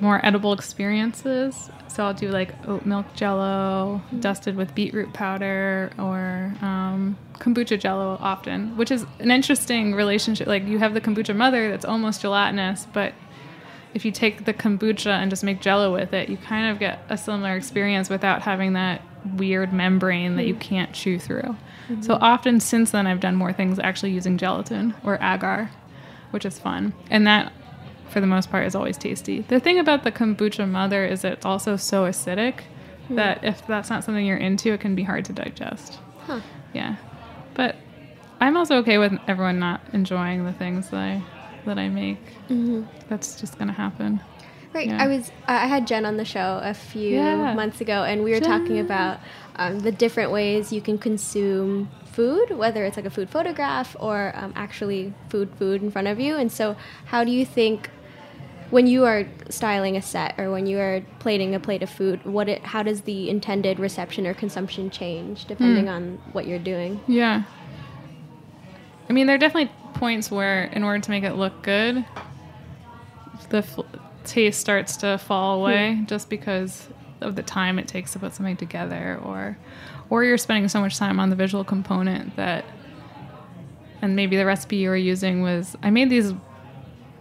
[0.00, 1.70] more edible experiences.
[1.88, 8.18] So I'll do like oat milk Jello dusted with beetroot powder or um, kombucha Jello
[8.20, 10.46] often, which is an interesting relationship.
[10.46, 13.14] Like you have the kombucha mother that's almost gelatinous, but
[13.94, 17.00] if you take the kombucha and just make jello with it, you kind of get
[17.08, 19.00] a similar experience without having that
[19.36, 21.56] weird membrane that you can't chew through.
[22.02, 25.70] So often since then, I've done more things actually using gelatin or agar,
[26.30, 26.92] which is fun.
[27.08, 27.50] And that,
[28.10, 29.42] for the most part, is always tasty.
[29.42, 32.60] The thing about the kombucha mother is it's also so acidic
[33.10, 35.98] that if that's not something you're into, it can be hard to digest.
[36.26, 36.40] Huh.
[36.74, 36.96] Yeah.
[37.54, 37.76] But
[38.40, 41.22] I'm also okay with everyone not enjoying the things that I
[41.64, 42.20] that I make.
[43.08, 44.20] That's just gonna happen.
[44.74, 44.88] Right.
[44.88, 45.02] Yeah.
[45.02, 47.54] I was I had Jen on the show a few Yeah.
[47.54, 49.20] months ago, and we were talking about
[49.56, 54.32] um, the different ways you can consume food, whether it's like a food photograph or
[54.36, 56.36] um, actually food food in front of you.
[56.36, 57.90] And so, how do you think
[58.70, 62.24] when you are styling a set or when you are plating a plate of food,
[62.24, 65.90] what it how does the intended reception or consumption change depending Hmm.
[65.90, 67.00] on what you're doing?
[67.06, 67.44] Yeah.
[69.08, 72.04] I mean, there are definitely points where, in order to make it look good,
[73.48, 73.78] the f-
[74.24, 76.88] taste starts to fall away just because
[77.22, 79.56] of the time it takes to put something together, or,
[80.10, 82.66] or you're spending so much time on the visual component that,
[84.02, 86.34] and maybe the recipe you were using was I made these,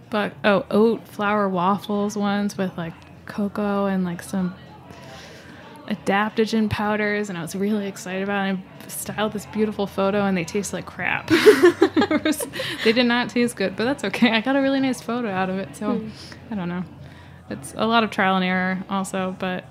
[0.09, 2.93] but oh oat flour waffles ones with like
[3.25, 4.55] cocoa and like some
[5.87, 8.59] adaptogen powders and I was really excited about it.
[8.85, 11.29] I styled this beautiful photo and they taste like crap.
[12.83, 14.31] They did not taste good, but that's okay.
[14.31, 15.75] I got a really nice photo out of it.
[15.75, 16.09] So hmm.
[16.51, 16.83] I don't know.
[17.49, 19.65] It's a lot of trial and error also, but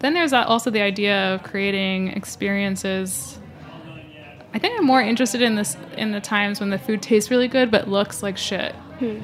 [0.00, 3.38] then there's also the idea of creating experiences.
[4.52, 7.48] I think I'm more interested in this in the times when the food tastes really
[7.48, 9.20] good but looks like shit Hmm.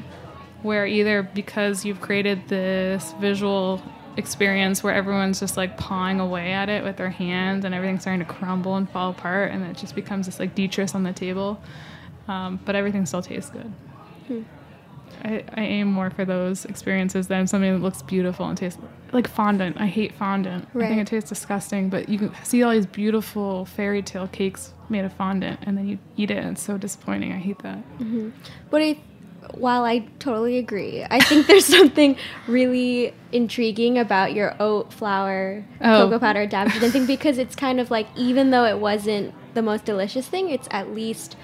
[0.63, 3.83] where either because you've created this visual
[4.17, 8.25] experience where everyone's just like pawing away at it with their hands and everything's starting
[8.25, 11.61] to crumble and fall apart and it just becomes this like detritus on the table
[12.29, 13.73] um, but everything still tastes good.
[15.23, 18.81] I, I aim more for those experiences than something that looks beautiful and tastes
[19.13, 19.77] like fondant.
[19.81, 20.69] I hate fondant.
[20.75, 24.73] I think it tastes disgusting but you can see all these beautiful fairy tale cakes
[24.89, 27.33] made of fondant and then you eat it and it's so disappointing.
[27.33, 27.79] I hate that.
[28.71, 28.99] But I,
[29.53, 32.17] while I totally agree, I think there's something
[32.49, 36.05] really intriguing about your oat flour Oh.
[36.11, 39.85] cocoa powder adaptogen thing because it's kind of like even though it wasn't the most
[39.85, 41.37] delicious thing, it's at least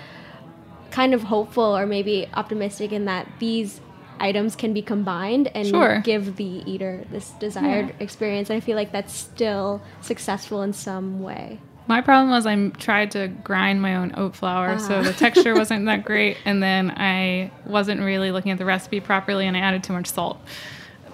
[0.90, 3.80] kind of hopeful or maybe optimistic in that these
[4.18, 6.00] items can be combined and Sure.
[6.00, 7.92] give the eater this desired Yeah.
[8.00, 8.50] experience.
[8.50, 11.58] And I feel like that's still successful in some way.
[11.90, 15.02] My problem was I tried to grind my own oat flour, so Ah.
[15.02, 19.46] the texture wasn't that great, and then I wasn't really looking at the recipe properly,
[19.48, 20.38] and I added too much salt.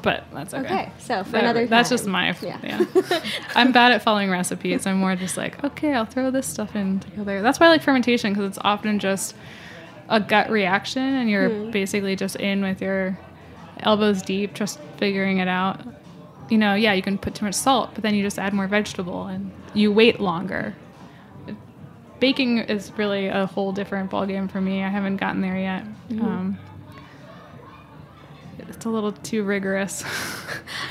[0.03, 0.65] But that's okay.
[0.67, 2.59] Okay, so for That- another that's just my Yeah.
[2.63, 2.85] yeah.
[3.55, 4.87] I'm bad at following recipes.
[4.87, 7.41] I'm more just like, okay, I'll throw this stuff in together.
[7.41, 9.35] That's why I like fermentation because it's often just
[10.11, 11.71] a gut reaction, and you're Hmm.
[11.71, 13.19] basically just in with your
[13.81, 15.81] elbows deep, just figuring it out.
[16.49, 18.69] You know, yeah, you can put too much salt, but then you just add more
[18.69, 20.75] vegetable, and you wait longer.
[22.21, 24.83] Baking is really a whole different ballgame for me.
[24.83, 25.85] I haven't gotten there yet.
[26.21, 26.59] Um,
[28.59, 30.03] it's a little too rigorous.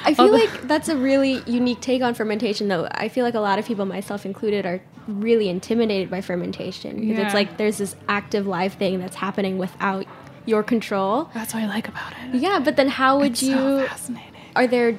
[0.05, 2.87] I feel Although- like that's a really unique take on fermentation, though.
[2.91, 7.17] I feel like a lot of people, myself included, are really intimidated by fermentation because
[7.17, 7.25] Yeah.
[7.25, 10.05] it's like there's this active live thing that's happening without
[10.45, 11.29] your control.
[11.33, 12.35] That's what I like about it.
[12.39, 13.53] Yeah, but then how would It's you?
[13.55, 14.31] so fascinating.
[14.55, 14.97] are there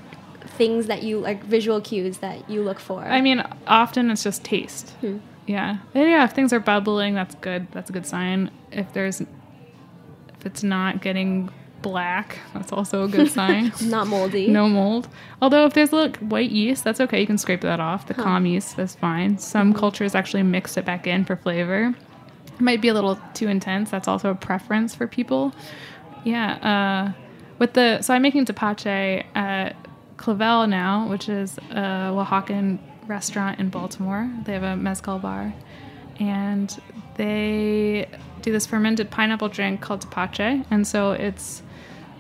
[0.57, 3.05] things that you like visual cues that you look for?
[3.05, 4.90] I mean, often it's just taste.
[5.01, 5.19] Hmm.
[5.47, 6.25] Yeah, and yeah.
[6.25, 7.69] If things are bubbling, that's good.
[7.73, 8.51] That's a good sign.
[8.73, 11.51] If there's, if it's not getting
[11.83, 12.38] black.
[12.53, 13.73] That's also a good sign.
[13.83, 14.49] Not moldy.
[14.49, 15.09] no mold.
[15.40, 17.21] Although if there's little white yeast, that's okay.
[17.21, 18.09] You can scrape that off.
[18.09, 19.38] The kahm yeast is fine.
[19.38, 21.95] Some cultures actually mix it back in for flavor.
[22.55, 23.90] It might be a little too intense.
[23.90, 25.55] That's also a preference for people.
[26.25, 27.12] Yeah.
[27.14, 27.23] Uh,
[27.59, 29.77] with the so I'm making tepache at
[30.17, 34.31] Clavel now, which is a Oaxacan restaurant in Baltimore.
[34.45, 35.55] They have a mezcal bar,
[36.19, 36.77] and
[37.17, 38.09] they
[38.43, 40.65] do this fermented pineapple drink called tepache.
[40.71, 41.63] And so it's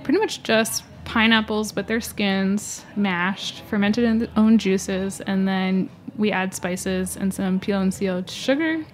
[0.02, 5.88] pretty much just pineapples with their skins mashed, fermented in their own juices, and then
[6.16, 8.84] we add spices and some peel and piloncillo sugar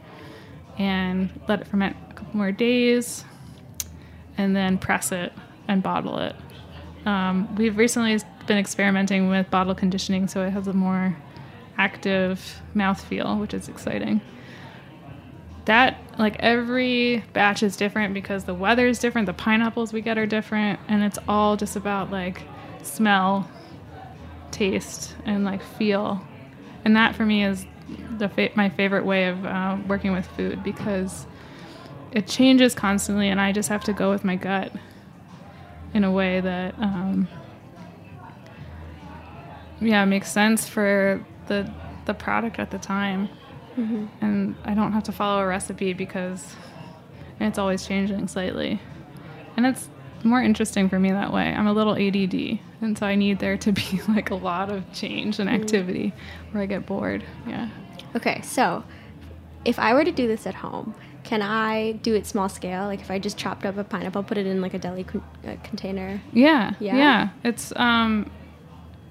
[0.79, 3.25] and let it ferment a couple more days
[4.39, 5.33] and then press it
[5.69, 6.35] and bottle it.
[7.07, 11.17] Um, we've recently been experimenting with bottle conditioning so it has a more
[11.79, 14.21] active mouthfeel, which is exciting.
[15.65, 20.19] That, like every batch is different because the weather is different, the pineapples we get
[20.19, 22.43] are different, and it's all just about like
[22.83, 23.49] smell,
[24.51, 26.25] taste, and like feel.
[26.85, 27.65] And that for me is
[28.19, 31.27] the fa- my favorite way of uh, working with food because
[32.11, 34.73] it changes constantly, and I just have to go with my gut
[35.95, 37.29] in a way that, um,
[39.83, 41.71] yeah, makes sense for the
[42.07, 43.29] the product at the time.
[44.21, 46.55] And I don't have to follow a recipe because
[47.41, 48.81] it's always changing slightly,
[49.57, 49.89] and it's
[50.25, 51.45] more interesting for me that way.
[51.55, 54.85] I'm a little ADD, and so I need there to be like a lot of
[54.93, 56.13] change and activity,
[56.51, 57.25] where I get bored.
[57.47, 57.71] Yeah.
[58.15, 58.85] Okay, so
[59.65, 62.85] if I were to do this at home, can I do it small scale?
[62.85, 65.25] Like if I just chopped up a pineapple, put it in like a deli con-
[65.47, 66.21] uh, container.
[66.35, 66.97] Yeah, Yeah?
[66.97, 67.29] yeah.
[67.43, 68.31] It's um,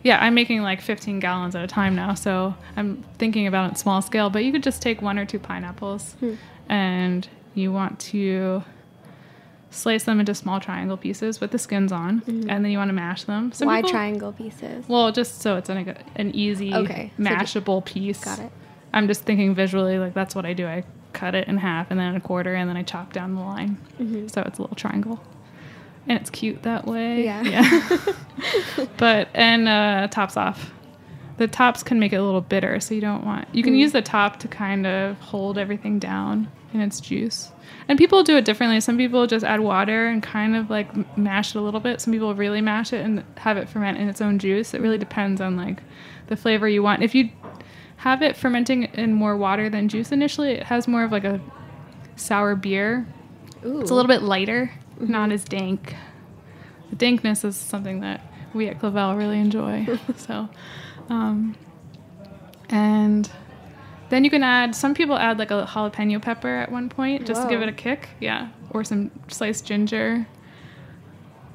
[0.04, 0.18] yeah.
[0.24, 4.02] I'm making like 15 gallons at a time now, so I'm thinking about it small
[4.02, 4.30] scale.
[4.30, 6.34] But you could just take one or two pineapples, Hmm.
[6.70, 8.64] and you want to
[9.70, 12.94] slice them into small triangle pieces with the skins on, and then you want to
[12.94, 13.52] mash them.
[13.54, 14.86] Some Why people- triangle pieces?
[14.90, 18.24] Well, just so it's an, an easy Okay, so mashable piece.
[18.24, 18.52] Got it.
[18.94, 20.68] I'm just thinking visually, like that's what I do.
[20.68, 20.84] I
[21.14, 23.78] cut it in half and then a quarter, and then I chop down the line,
[24.30, 25.22] so it's a little triangle,
[26.08, 27.24] and it's cute that way.
[27.24, 27.42] Yeah.
[28.78, 28.86] yeah.
[28.98, 30.72] but and uh, tops off.
[31.38, 33.48] The tops can make it a little bitter, so you don't want.
[33.54, 37.52] You can use the top to kind of hold everything down in its juice.
[37.88, 38.80] And people do it differently.
[38.80, 42.00] Some people just add water and kind of like mash it a little bit.
[42.00, 44.74] Some people really mash it and have it ferment in its own juice.
[44.74, 45.82] It really depends on like
[46.28, 47.04] the flavor you want.
[47.04, 47.30] If you
[47.98, 51.42] have it fermenting in more water than juice initially, it has more of like a
[52.16, 53.08] sour beer.
[53.66, 53.82] Ooh.
[53.82, 54.72] It's a little bit lighter,
[55.10, 55.96] not as dank.
[56.90, 58.22] The dankness is something that
[58.54, 59.88] we at Clavel really enjoy.
[60.16, 60.50] so,
[61.10, 61.56] um,
[62.70, 63.30] and
[64.10, 64.76] then you can add.
[64.76, 67.74] Some people add like a jalapeno pepper at one point just to give it a
[67.74, 68.10] kick.
[68.20, 70.28] Yeah, or some sliced ginger.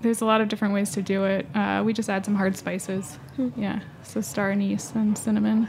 [0.03, 1.47] There's a lot of different ways to do it.
[1.55, 3.19] Uh, we just add some hard spices.
[3.57, 5.69] Yeah, so star anise and cinnamon.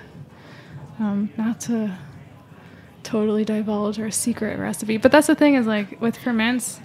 [1.00, 1.98] Um, not to
[3.04, 6.80] totally divulge our secret recipe, but that's the thing is like with ferments,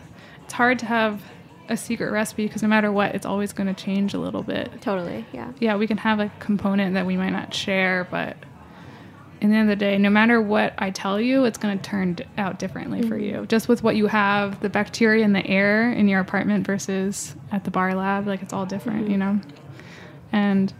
[0.52, 1.22] it's hard to have
[1.70, 4.82] a secret recipe because no matter what, it's always going to change a little bit.
[4.82, 5.50] Totally, yeah.
[5.60, 8.36] Yeah, we can have a component that we might not share, but
[9.40, 11.82] in the end of the day, no matter what I tell you, it's going to
[11.82, 13.40] turn out differently for mm-hmm.
[13.40, 13.46] you.
[13.46, 17.64] Just with what you have, the bacteria in the air in your apartment versus at
[17.64, 19.38] the bar lab, like it's all different, you mm-hmm.
[19.38, 19.40] know?
[20.32, 20.74] And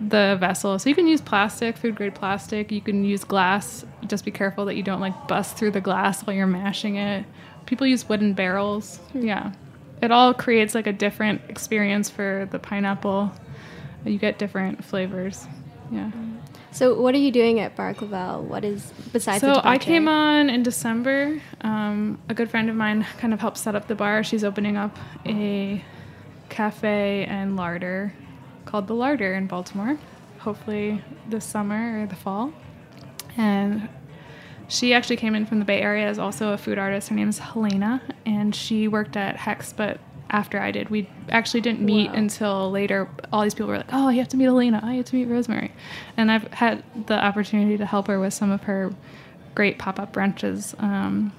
[0.00, 0.78] the vessel.
[0.78, 2.72] So you can use plastic, food grade plastic.
[2.72, 3.84] You can use glass.
[4.06, 7.26] Just be careful that you don't like bust through the glass while you're mashing it.
[7.66, 9.00] People use wooden barrels.
[9.12, 9.52] Yeah.
[10.02, 13.32] It all creates like a different experience for the pineapple.
[14.04, 15.46] You get different flavors.
[15.90, 16.10] Yeah.
[16.72, 18.42] So what are you doing at Bar Clavel?
[18.42, 21.40] What is besides the So I came on in December.
[21.60, 24.24] Um, a good friend of mine kind of helped set up the bar.
[24.24, 25.82] She's opening up a
[26.48, 28.12] cafe and larder
[28.64, 29.98] called the Larder in Baltimore.
[30.38, 32.52] Hopefully this summer or the fall.
[33.36, 33.88] And
[34.68, 37.08] she actually came in from the Bay Area as also a food artist.
[37.08, 39.98] Her name is Helena, and she worked at Hex, but
[40.30, 42.16] after I did, we actually didn't meet Wow.
[42.16, 43.08] until later.
[43.32, 44.80] All these people were like, "Oh, you have to meet Helena.
[44.82, 45.70] Oh, you have to meet Rosemary,"
[46.16, 48.92] and I've had the opportunity to help her with some of her
[49.54, 50.74] great pop-up brunches.
[50.82, 51.32] Um,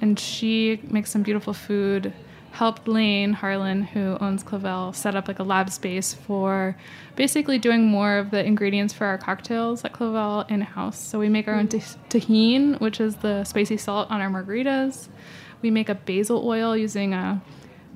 [0.00, 2.12] and she makes some beautiful food.
[2.54, 6.76] Helped Lane Harlan, who owns Clavel, set up like a lab space for
[7.16, 10.96] basically doing more of the ingredients for our cocktails at Clavel in house.
[10.96, 15.08] So we make our own tah- Tajín, which is the spicy salt on our margaritas.
[15.62, 17.42] We make a basil oil using a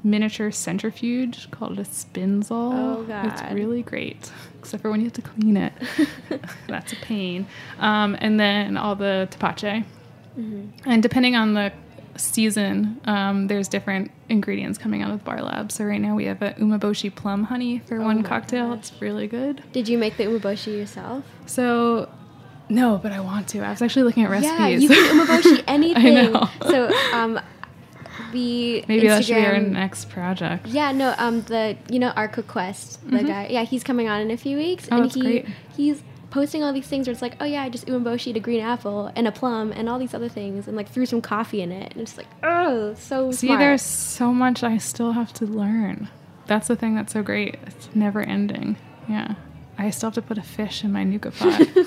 [0.03, 2.73] miniature centrifuge called a spinzall.
[2.75, 5.73] Oh, god, It's really great, except for when you have to clean it.
[6.67, 7.47] That's a pain.
[7.79, 9.85] Um, and then all the tepache.
[10.85, 11.73] And depending on the
[12.19, 15.73] season, um, there's different ingredients coming out of Bar Lab.
[15.73, 18.73] So right now we have a umeboshi plum honey for one cocktail.
[18.75, 19.63] It's really good.
[19.73, 21.25] Did you make the umeboshi yourself?
[21.47, 22.09] So
[22.69, 23.61] no, but I want to.
[23.61, 24.59] I was actually looking at recipes.
[24.59, 26.15] Yeah, you can umeboshi anything.
[26.33, 26.49] know.
[26.63, 27.41] So um,
[28.33, 30.67] the Maybe that should be our next project.
[30.67, 33.47] Yeah, no, um, the you know Arco Quest, the guy.
[33.51, 34.95] Yeah, he's coming on in a few weeks, Mm-hmm.
[34.95, 35.47] Oh, and he great.
[35.77, 38.61] he's posting all these things where it's like, oh yeah, I just umeboshi a green
[38.61, 41.73] apple and a plum and all these other things, and like threw some coffee in
[41.73, 43.61] it, and it's like, oh, so See, smart.
[43.61, 46.09] there's so much I still have to learn.
[46.47, 47.57] That's the thing that's so great.
[47.67, 48.77] It's never ending.
[49.09, 49.35] Yeah.
[49.77, 51.67] I still have to put a fish in my nuka pot.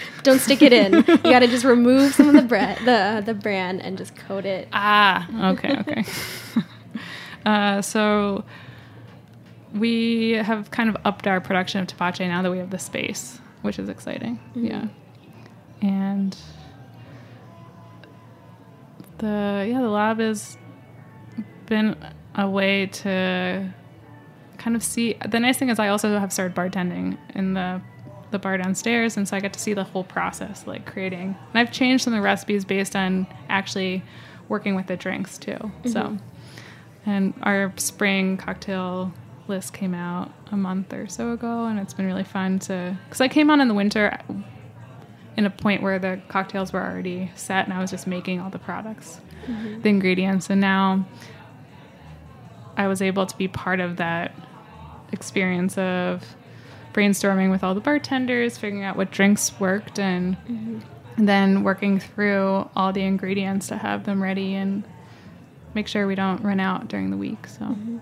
[0.22, 0.94] Don't stick it in.
[0.94, 4.44] you got to just remove some of the bread, the the bran, and just coat
[4.44, 4.68] it.
[4.72, 6.04] ah, okay, okay.
[7.44, 8.44] uh, so
[9.74, 13.40] we have kind of upped our production of tepache now that we have the space,
[13.62, 14.38] which is exciting.
[14.50, 14.66] Mm-hmm.
[14.66, 14.86] Yeah.
[15.80, 16.36] And
[19.18, 20.58] the yeah, the lab has
[21.66, 21.96] been
[22.34, 23.72] a way to
[24.58, 27.80] kind of see the nice thing is I also have started bartending in the
[28.30, 31.58] the bar downstairs and so I get to see the whole process like creating and
[31.58, 34.02] I've changed some of the recipes based on actually
[34.48, 36.16] working with the drinks too so mm-hmm.
[37.10, 39.12] and our spring cocktail
[39.48, 43.20] list came out a month or so ago and it's been really fun to because
[43.20, 44.18] I came on in the winter
[45.36, 48.50] in a point where the cocktails were already set and I was just making all
[48.50, 49.80] the products mm-hmm.
[49.80, 51.06] the ingredients and now
[52.76, 54.34] I was able to be part of that
[55.12, 56.24] experience of
[56.92, 60.36] brainstorming with all the bartenders, figuring out what drinks worked, and,
[61.16, 64.84] and then working through all the ingredients to have them ready and
[65.74, 67.46] make sure we don't run out during the week.
[67.46, 67.98] So, mm-hmm.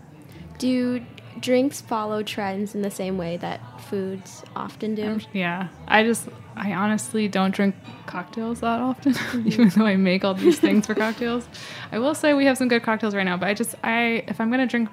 [0.59, 1.05] Do
[1.41, 5.21] drinks follow trends in the same way that foods often do?
[5.33, 7.75] yeah, I just, I honestly don't drink
[8.07, 9.49] cocktails that often, mm-hmm.
[9.49, 11.49] even though I make all these things for cocktails.
[11.93, 14.41] I will say we have some good cocktails right now, but I just, I, if
[14.41, 14.89] I'm going to drink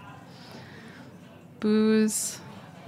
[1.59, 2.39] booze.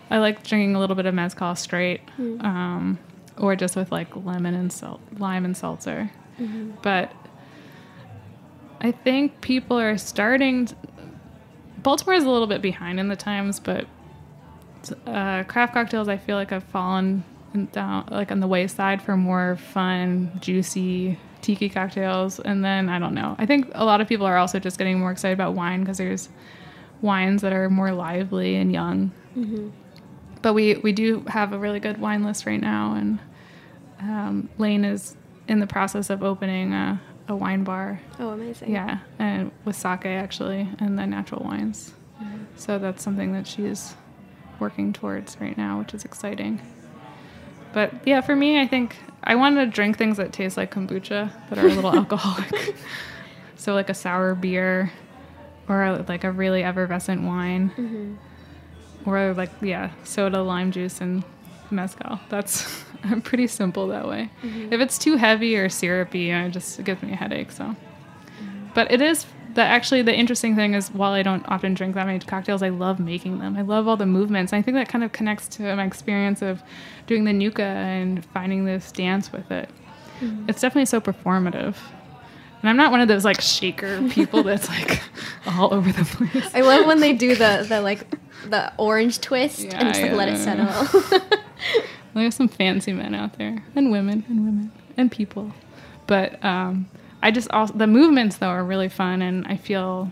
[0.10, 2.44] I like drinking a little bit of mezcal straight, mm.
[2.44, 2.98] um,
[3.38, 6.12] or just with like lemon and salt, lime and seltzer.
[6.40, 6.72] Mm-hmm.
[6.82, 7.14] But
[8.82, 10.70] I think people are starting.
[11.84, 13.86] Baltimore is a little bit behind in the times, but
[15.06, 17.24] uh, craft cocktails I feel like have fallen
[17.72, 22.40] down like on the wayside for more fun, juicy tiki cocktails.
[22.40, 23.36] And then I don't know.
[23.38, 25.98] I think a lot of people are also just getting more excited about wine because
[25.98, 26.30] there's
[27.02, 29.12] wines that are more lively and young.
[30.42, 33.20] But we we do have a really good wine list right now, and
[34.00, 35.16] um, Lane is
[35.48, 38.02] in the process of opening a, a wine bar.
[38.20, 38.72] Oh, amazing.
[38.72, 41.94] Yeah, and with sake actually, and then natural wines.
[42.22, 42.44] Mm-hmm.
[42.56, 43.96] So that's something that she's
[44.60, 46.62] working towards right now, which is exciting.
[47.72, 51.32] But yeah, for me, I think I want to drink things that taste like kombucha
[51.50, 52.76] that are a little alcoholic.
[53.56, 54.92] So like a sour beer,
[55.68, 59.10] or like a really effervescent wine, mm-hmm.
[59.10, 61.24] or like yeah, soda, lime juice, and
[61.72, 62.20] mezcal.
[62.30, 64.30] That's I'm pretty simple that way.
[64.44, 64.74] Mm-hmm.
[64.74, 67.52] If it's too heavy or syrupy, it just gives me a headache.
[67.52, 67.76] So,
[68.74, 72.06] but it is the actually the interesting thing is while I don't often drink that
[72.06, 73.58] many cocktails, I love making them.
[73.58, 74.54] I love all the movements.
[74.54, 76.62] I think that kind of connects to my experience of
[77.08, 79.70] doing the nuka and finding this dance with it.
[80.22, 80.50] Mm-hmm.
[80.50, 81.76] It's definitely so performative.
[82.62, 85.02] And I'm not one of those like shaker people that's like
[85.48, 86.50] all over the place.
[86.54, 88.08] I love when they do the the like
[88.48, 91.30] the orange twist Yeah, and just like yeah, let it settle.
[92.14, 95.52] There's some fancy men out there, and women, and women, and people.
[96.08, 96.88] But um,
[97.22, 100.12] I just also the movements though are really fun, and I feel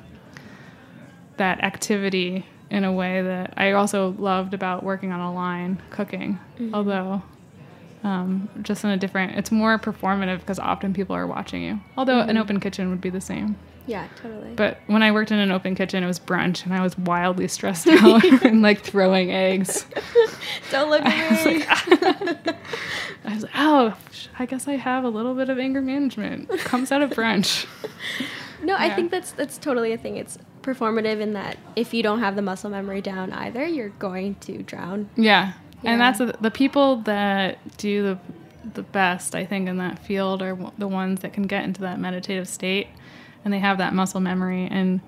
[1.38, 6.40] that activity in a way that I also loved about working on a line cooking.
[6.74, 7.22] Although,
[8.04, 11.80] um, just in a different, it's more performative because often people are watching you.
[11.96, 13.56] Although an open kitchen would be the same.
[13.88, 14.54] Yeah, totally.
[14.56, 17.48] But when I worked in an open kitchen, it was brunch, and I was wildly
[17.48, 19.86] stressed out and like throwing eggs.
[20.72, 21.60] Don't look I was at me.
[22.46, 22.56] like,
[23.26, 23.98] I was like, oh,
[24.38, 26.52] I guess I have a little bit of anger management.
[26.52, 27.66] It comes out of brunch.
[28.62, 30.18] no, I think that's that's totally a thing.
[30.18, 34.36] It's performative in that if you don't have the muscle memory down either, you're going
[34.42, 35.10] to drown.
[35.16, 35.54] Yeah.
[35.82, 35.92] Yeah.
[35.92, 38.20] And that's the, the people that do the
[38.74, 42.00] the best, I think, in that field are the ones that can get into that
[42.00, 42.88] meditative state
[43.48, 45.00] and they have that muscle memory and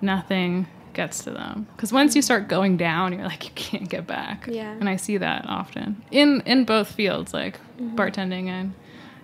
[0.00, 1.66] nothing gets to them.
[1.74, 2.24] Because once you mm.
[2.24, 4.46] start going down, you're like, you can't get back.
[4.46, 4.70] Yeah.
[4.70, 7.96] And I see that often in, in both fields, like mm-hmm.
[7.96, 8.72] bartending and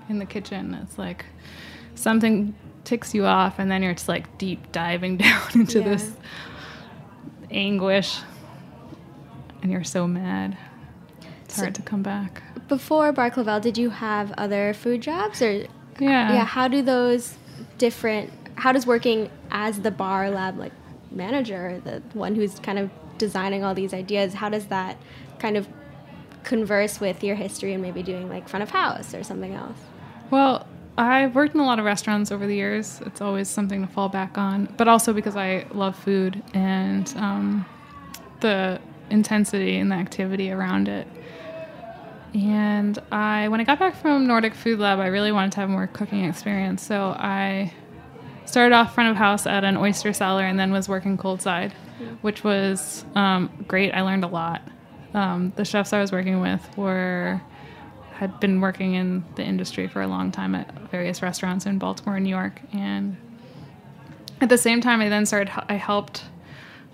[0.09, 0.75] in the kitchen.
[0.83, 1.25] It's like
[1.95, 2.53] something
[2.83, 5.91] ticks you off and then you're just like deep diving down into Yeah.
[5.91, 6.13] this
[7.53, 8.19] anguish
[9.63, 10.59] and you're so mad.
[11.45, 12.43] It's So- hard to come back.
[12.67, 15.53] Before Bar Clavel, did you have other food jobs or
[16.01, 16.33] Yeah.
[16.33, 16.45] yeah?
[16.45, 17.39] How do those
[17.79, 20.73] different how does working as the bar lab like
[21.11, 24.97] manager, the one who's kind of designing all these ideas, how does that
[25.39, 25.69] kind of
[26.43, 29.79] converse with your history and maybe doing like front of house or something else?
[30.31, 33.01] Well, I've worked in a lot of restaurants over the years.
[33.07, 37.65] It's always something to fall back on, but also because I love food and um,
[38.41, 41.07] the intensity and the activity around it.
[42.35, 45.71] And I, when I got back from Nordic Food Lab, I really wanted to have
[45.71, 46.83] more cooking experience.
[46.83, 47.73] So I
[48.49, 51.73] started off front of house at an oyster cellar and then was working cold side,
[52.23, 53.93] which was um, great.
[53.93, 54.63] I learned a lot.
[55.15, 57.41] Um, the chefs I was working with were
[58.13, 62.17] had been working in the industry for a long time at various restaurants in Baltimore
[62.17, 63.17] and New York, and
[64.41, 65.53] at the same time, I then started.
[65.69, 66.25] I helped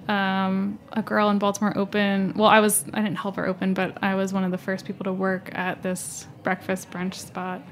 [0.08, 2.34] um, a girl in Baltimore open.
[2.36, 4.84] Well, I was I didn't help her open, but I was one of the first
[4.84, 7.62] people to work at this breakfast brunch spot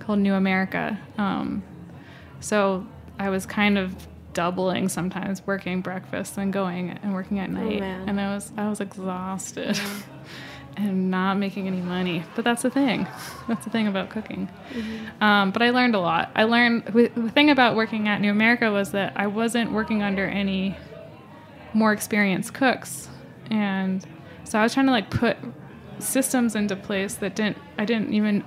[0.00, 0.98] called New America.
[1.16, 1.62] Um,
[2.40, 2.86] so
[3.18, 3.94] I was kind of
[4.32, 8.08] doubling sometimes, working breakfast and going and working at night, man.
[8.08, 9.78] and I was I was exhausted.
[10.76, 13.08] And not making any money, but that's the thing.
[13.48, 14.48] That's the thing about cooking.
[15.20, 16.30] Um, but I learned a lot.
[16.36, 20.24] I learned the thing about working at New America was that I wasn't working under
[20.24, 20.76] any
[21.72, 23.08] more experienced cooks
[23.50, 24.06] and
[24.44, 25.36] so i was trying to like put
[25.98, 28.42] systems into place that didn't i didn't even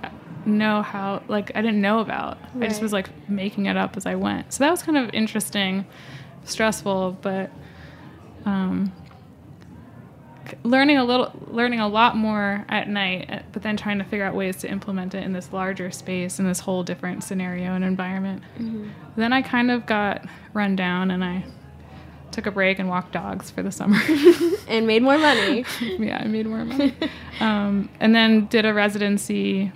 [0.46, 4.06] know how like i didn't know about i just was like making it up as
[4.06, 5.86] i went so that was kind of interesting
[6.44, 7.52] stressful but
[8.46, 8.92] um
[10.64, 14.26] learning a little learning a lot more at night uh, but then trying to figure
[14.26, 17.86] out ways to implement it in this larger space in this whole different scenario and
[17.86, 18.42] environment
[19.16, 21.44] then i kind of got run down and i
[22.32, 24.00] took a break and walked dogs for the summer.
[24.68, 25.66] And made more money.
[25.82, 26.96] yeah, I made more money.
[27.42, 29.70] um, and then did a residency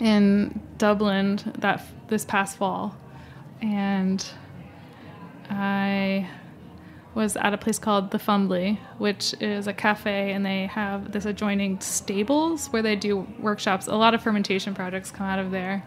[0.00, 2.96] in Dublin that this past fall,
[3.60, 4.24] and
[5.48, 6.28] I
[7.14, 11.24] was at a place called the Fumbally, which is a cafe, and they have this
[11.24, 13.88] adjoining stables where they do workshops.
[13.88, 15.84] A lot of fermentation projects come out of there.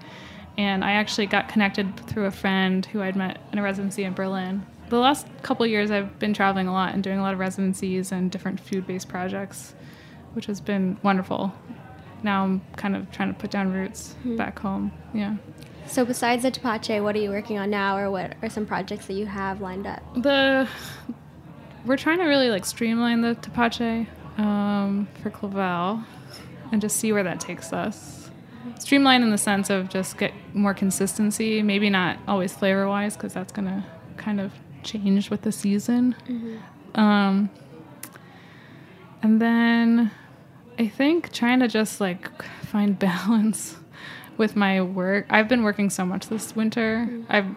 [0.58, 4.14] And I actually got connected through a friend who I'd met in a residency in
[4.14, 4.66] Berlin.
[4.90, 8.12] The last couple years, I've been traveling a lot and doing a lot of residencies
[8.12, 9.74] and different food based projects,
[10.34, 11.54] which has been wonderful.
[12.24, 14.92] Now I'm kind of trying to put down roots back home.
[15.14, 15.36] Yeah.
[15.88, 19.06] so besides the Tepache, what are you working on now or what are some projects
[19.08, 20.02] that you have lined up?
[20.16, 20.68] the
[21.86, 24.08] we're trying to really like streamline the tepache
[24.38, 26.02] um, for Clavel
[26.72, 28.30] and just see where that takes us.
[28.80, 33.34] Streamline in the sense of just get more consistency, maybe not always flavor wise, because
[33.34, 34.54] that's gonna kind of
[34.84, 36.16] change with the season.
[36.96, 37.50] Um,
[39.22, 40.12] and then
[40.78, 43.78] I think trying to just like find balance
[44.38, 45.26] with my work.
[45.30, 47.08] I've been working so much this winter.
[47.30, 47.56] I've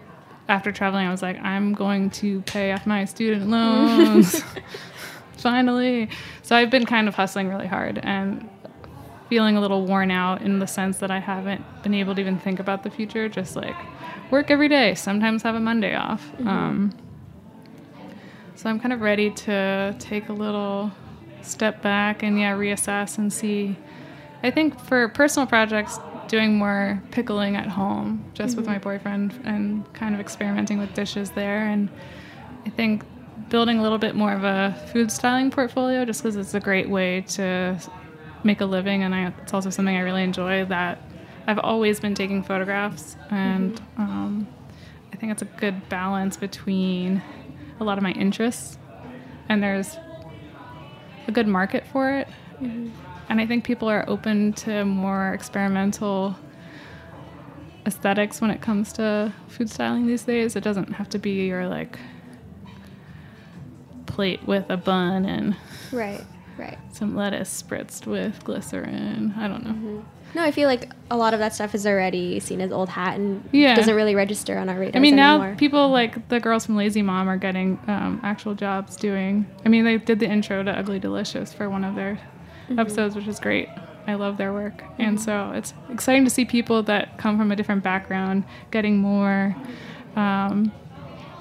[0.49, 4.41] after traveling, I was like, I'm going to pay off my student loans.
[5.37, 6.09] Finally.
[6.41, 8.49] So I've been kind of hustling really hard and
[9.29, 12.39] feeling a little worn out in the sense that I haven't been able to even
[12.39, 13.27] think about the future.
[13.27, 13.75] Just like
[14.31, 16.31] work every day, sometimes have a Monday off.
[16.45, 16.93] Um,
[18.55, 20.91] so I'm kind of ready to take a little
[21.41, 23.75] step back and yeah, reassess and see.
[24.43, 29.91] I think for personal projects, doing more pickling at home just with my boyfriend and
[29.93, 31.65] kind of experimenting with dishes there.
[31.65, 31.89] And
[32.65, 33.03] I think
[33.49, 36.89] building a little bit more of a food styling portfolio just because it's a great
[36.89, 37.79] way to
[38.43, 39.03] make a living.
[39.03, 41.01] And I, it's also something I really enjoy that
[41.47, 43.15] I've always been taking photographs.
[43.31, 44.47] And um,
[45.13, 47.21] I think it's a good balance between
[47.79, 48.77] a lot of my interests
[49.49, 49.97] and there's
[51.27, 52.27] a good market for it.
[52.61, 52.89] Mm-hmm.
[53.29, 56.35] And I think people are open to more experimental
[57.85, 60.55] aesthetics when it comes to food styling these days.
[60.55, 61.99] It doesn't have to be your like
[64.05, 65.55] plate with a bun and
[65.91, 66.23] Right,
[66.57, 66.77] right.
[66.91, 69.33] some lettuce spritzed with glycerin.
[69.37, 69.71] I don't know.
[69.71, 69.99] Mm-hmm.
[70.35, 73.15] No, I feel like a lot of that stuff is already seen as old hat
[73.15, 73.75] and Yeah.
[73.75, 74.99] doesn't really register on our radar.
[74.99, 75.49] I mean, anymore.
[75.51, 79.47] now people like the girls from Lazy Mom are getting um, actual jobs doing.
[79.65, 82.19] I mean, they did the intro to Ugly Delicious for one of their
[82.77, 83.69] episodes, which is great.
[84.05, 87.57] I love their work, and so it's exciting to see people that come from a
[87.57, 89.53] different background getting more
[90.15, 90.71] um,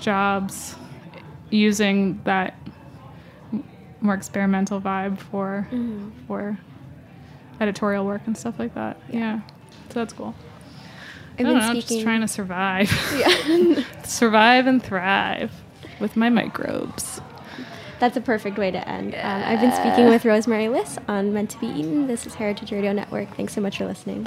[0.01, 0.75] jobs
[1.51, 2.59] using that
[4.01, 5.69] more experimental vibe for
[6.27, 6.59] for
[7.61, 8.99] editorial work and stuff like that.
[9.11, 9.41] Yeah,
[9.89, 10.35] so that's cool.
[11.39, 12.91] I I've don't know, just trying to survive.
[13.17, 13.83] yeah.
[14.05, 15.53] survive and thrive
[16.01, 17.21] with my microbes.
[17.99, 19.15] That's a perfect way to end.
[19.15, 22.07] Um, I've been speaking with Rosemary Liss on Meant to Be Eaten.
[22.07, 23.35] This is Heritage Radio Network.
[23.37, 24.27] Thanks so much for listening.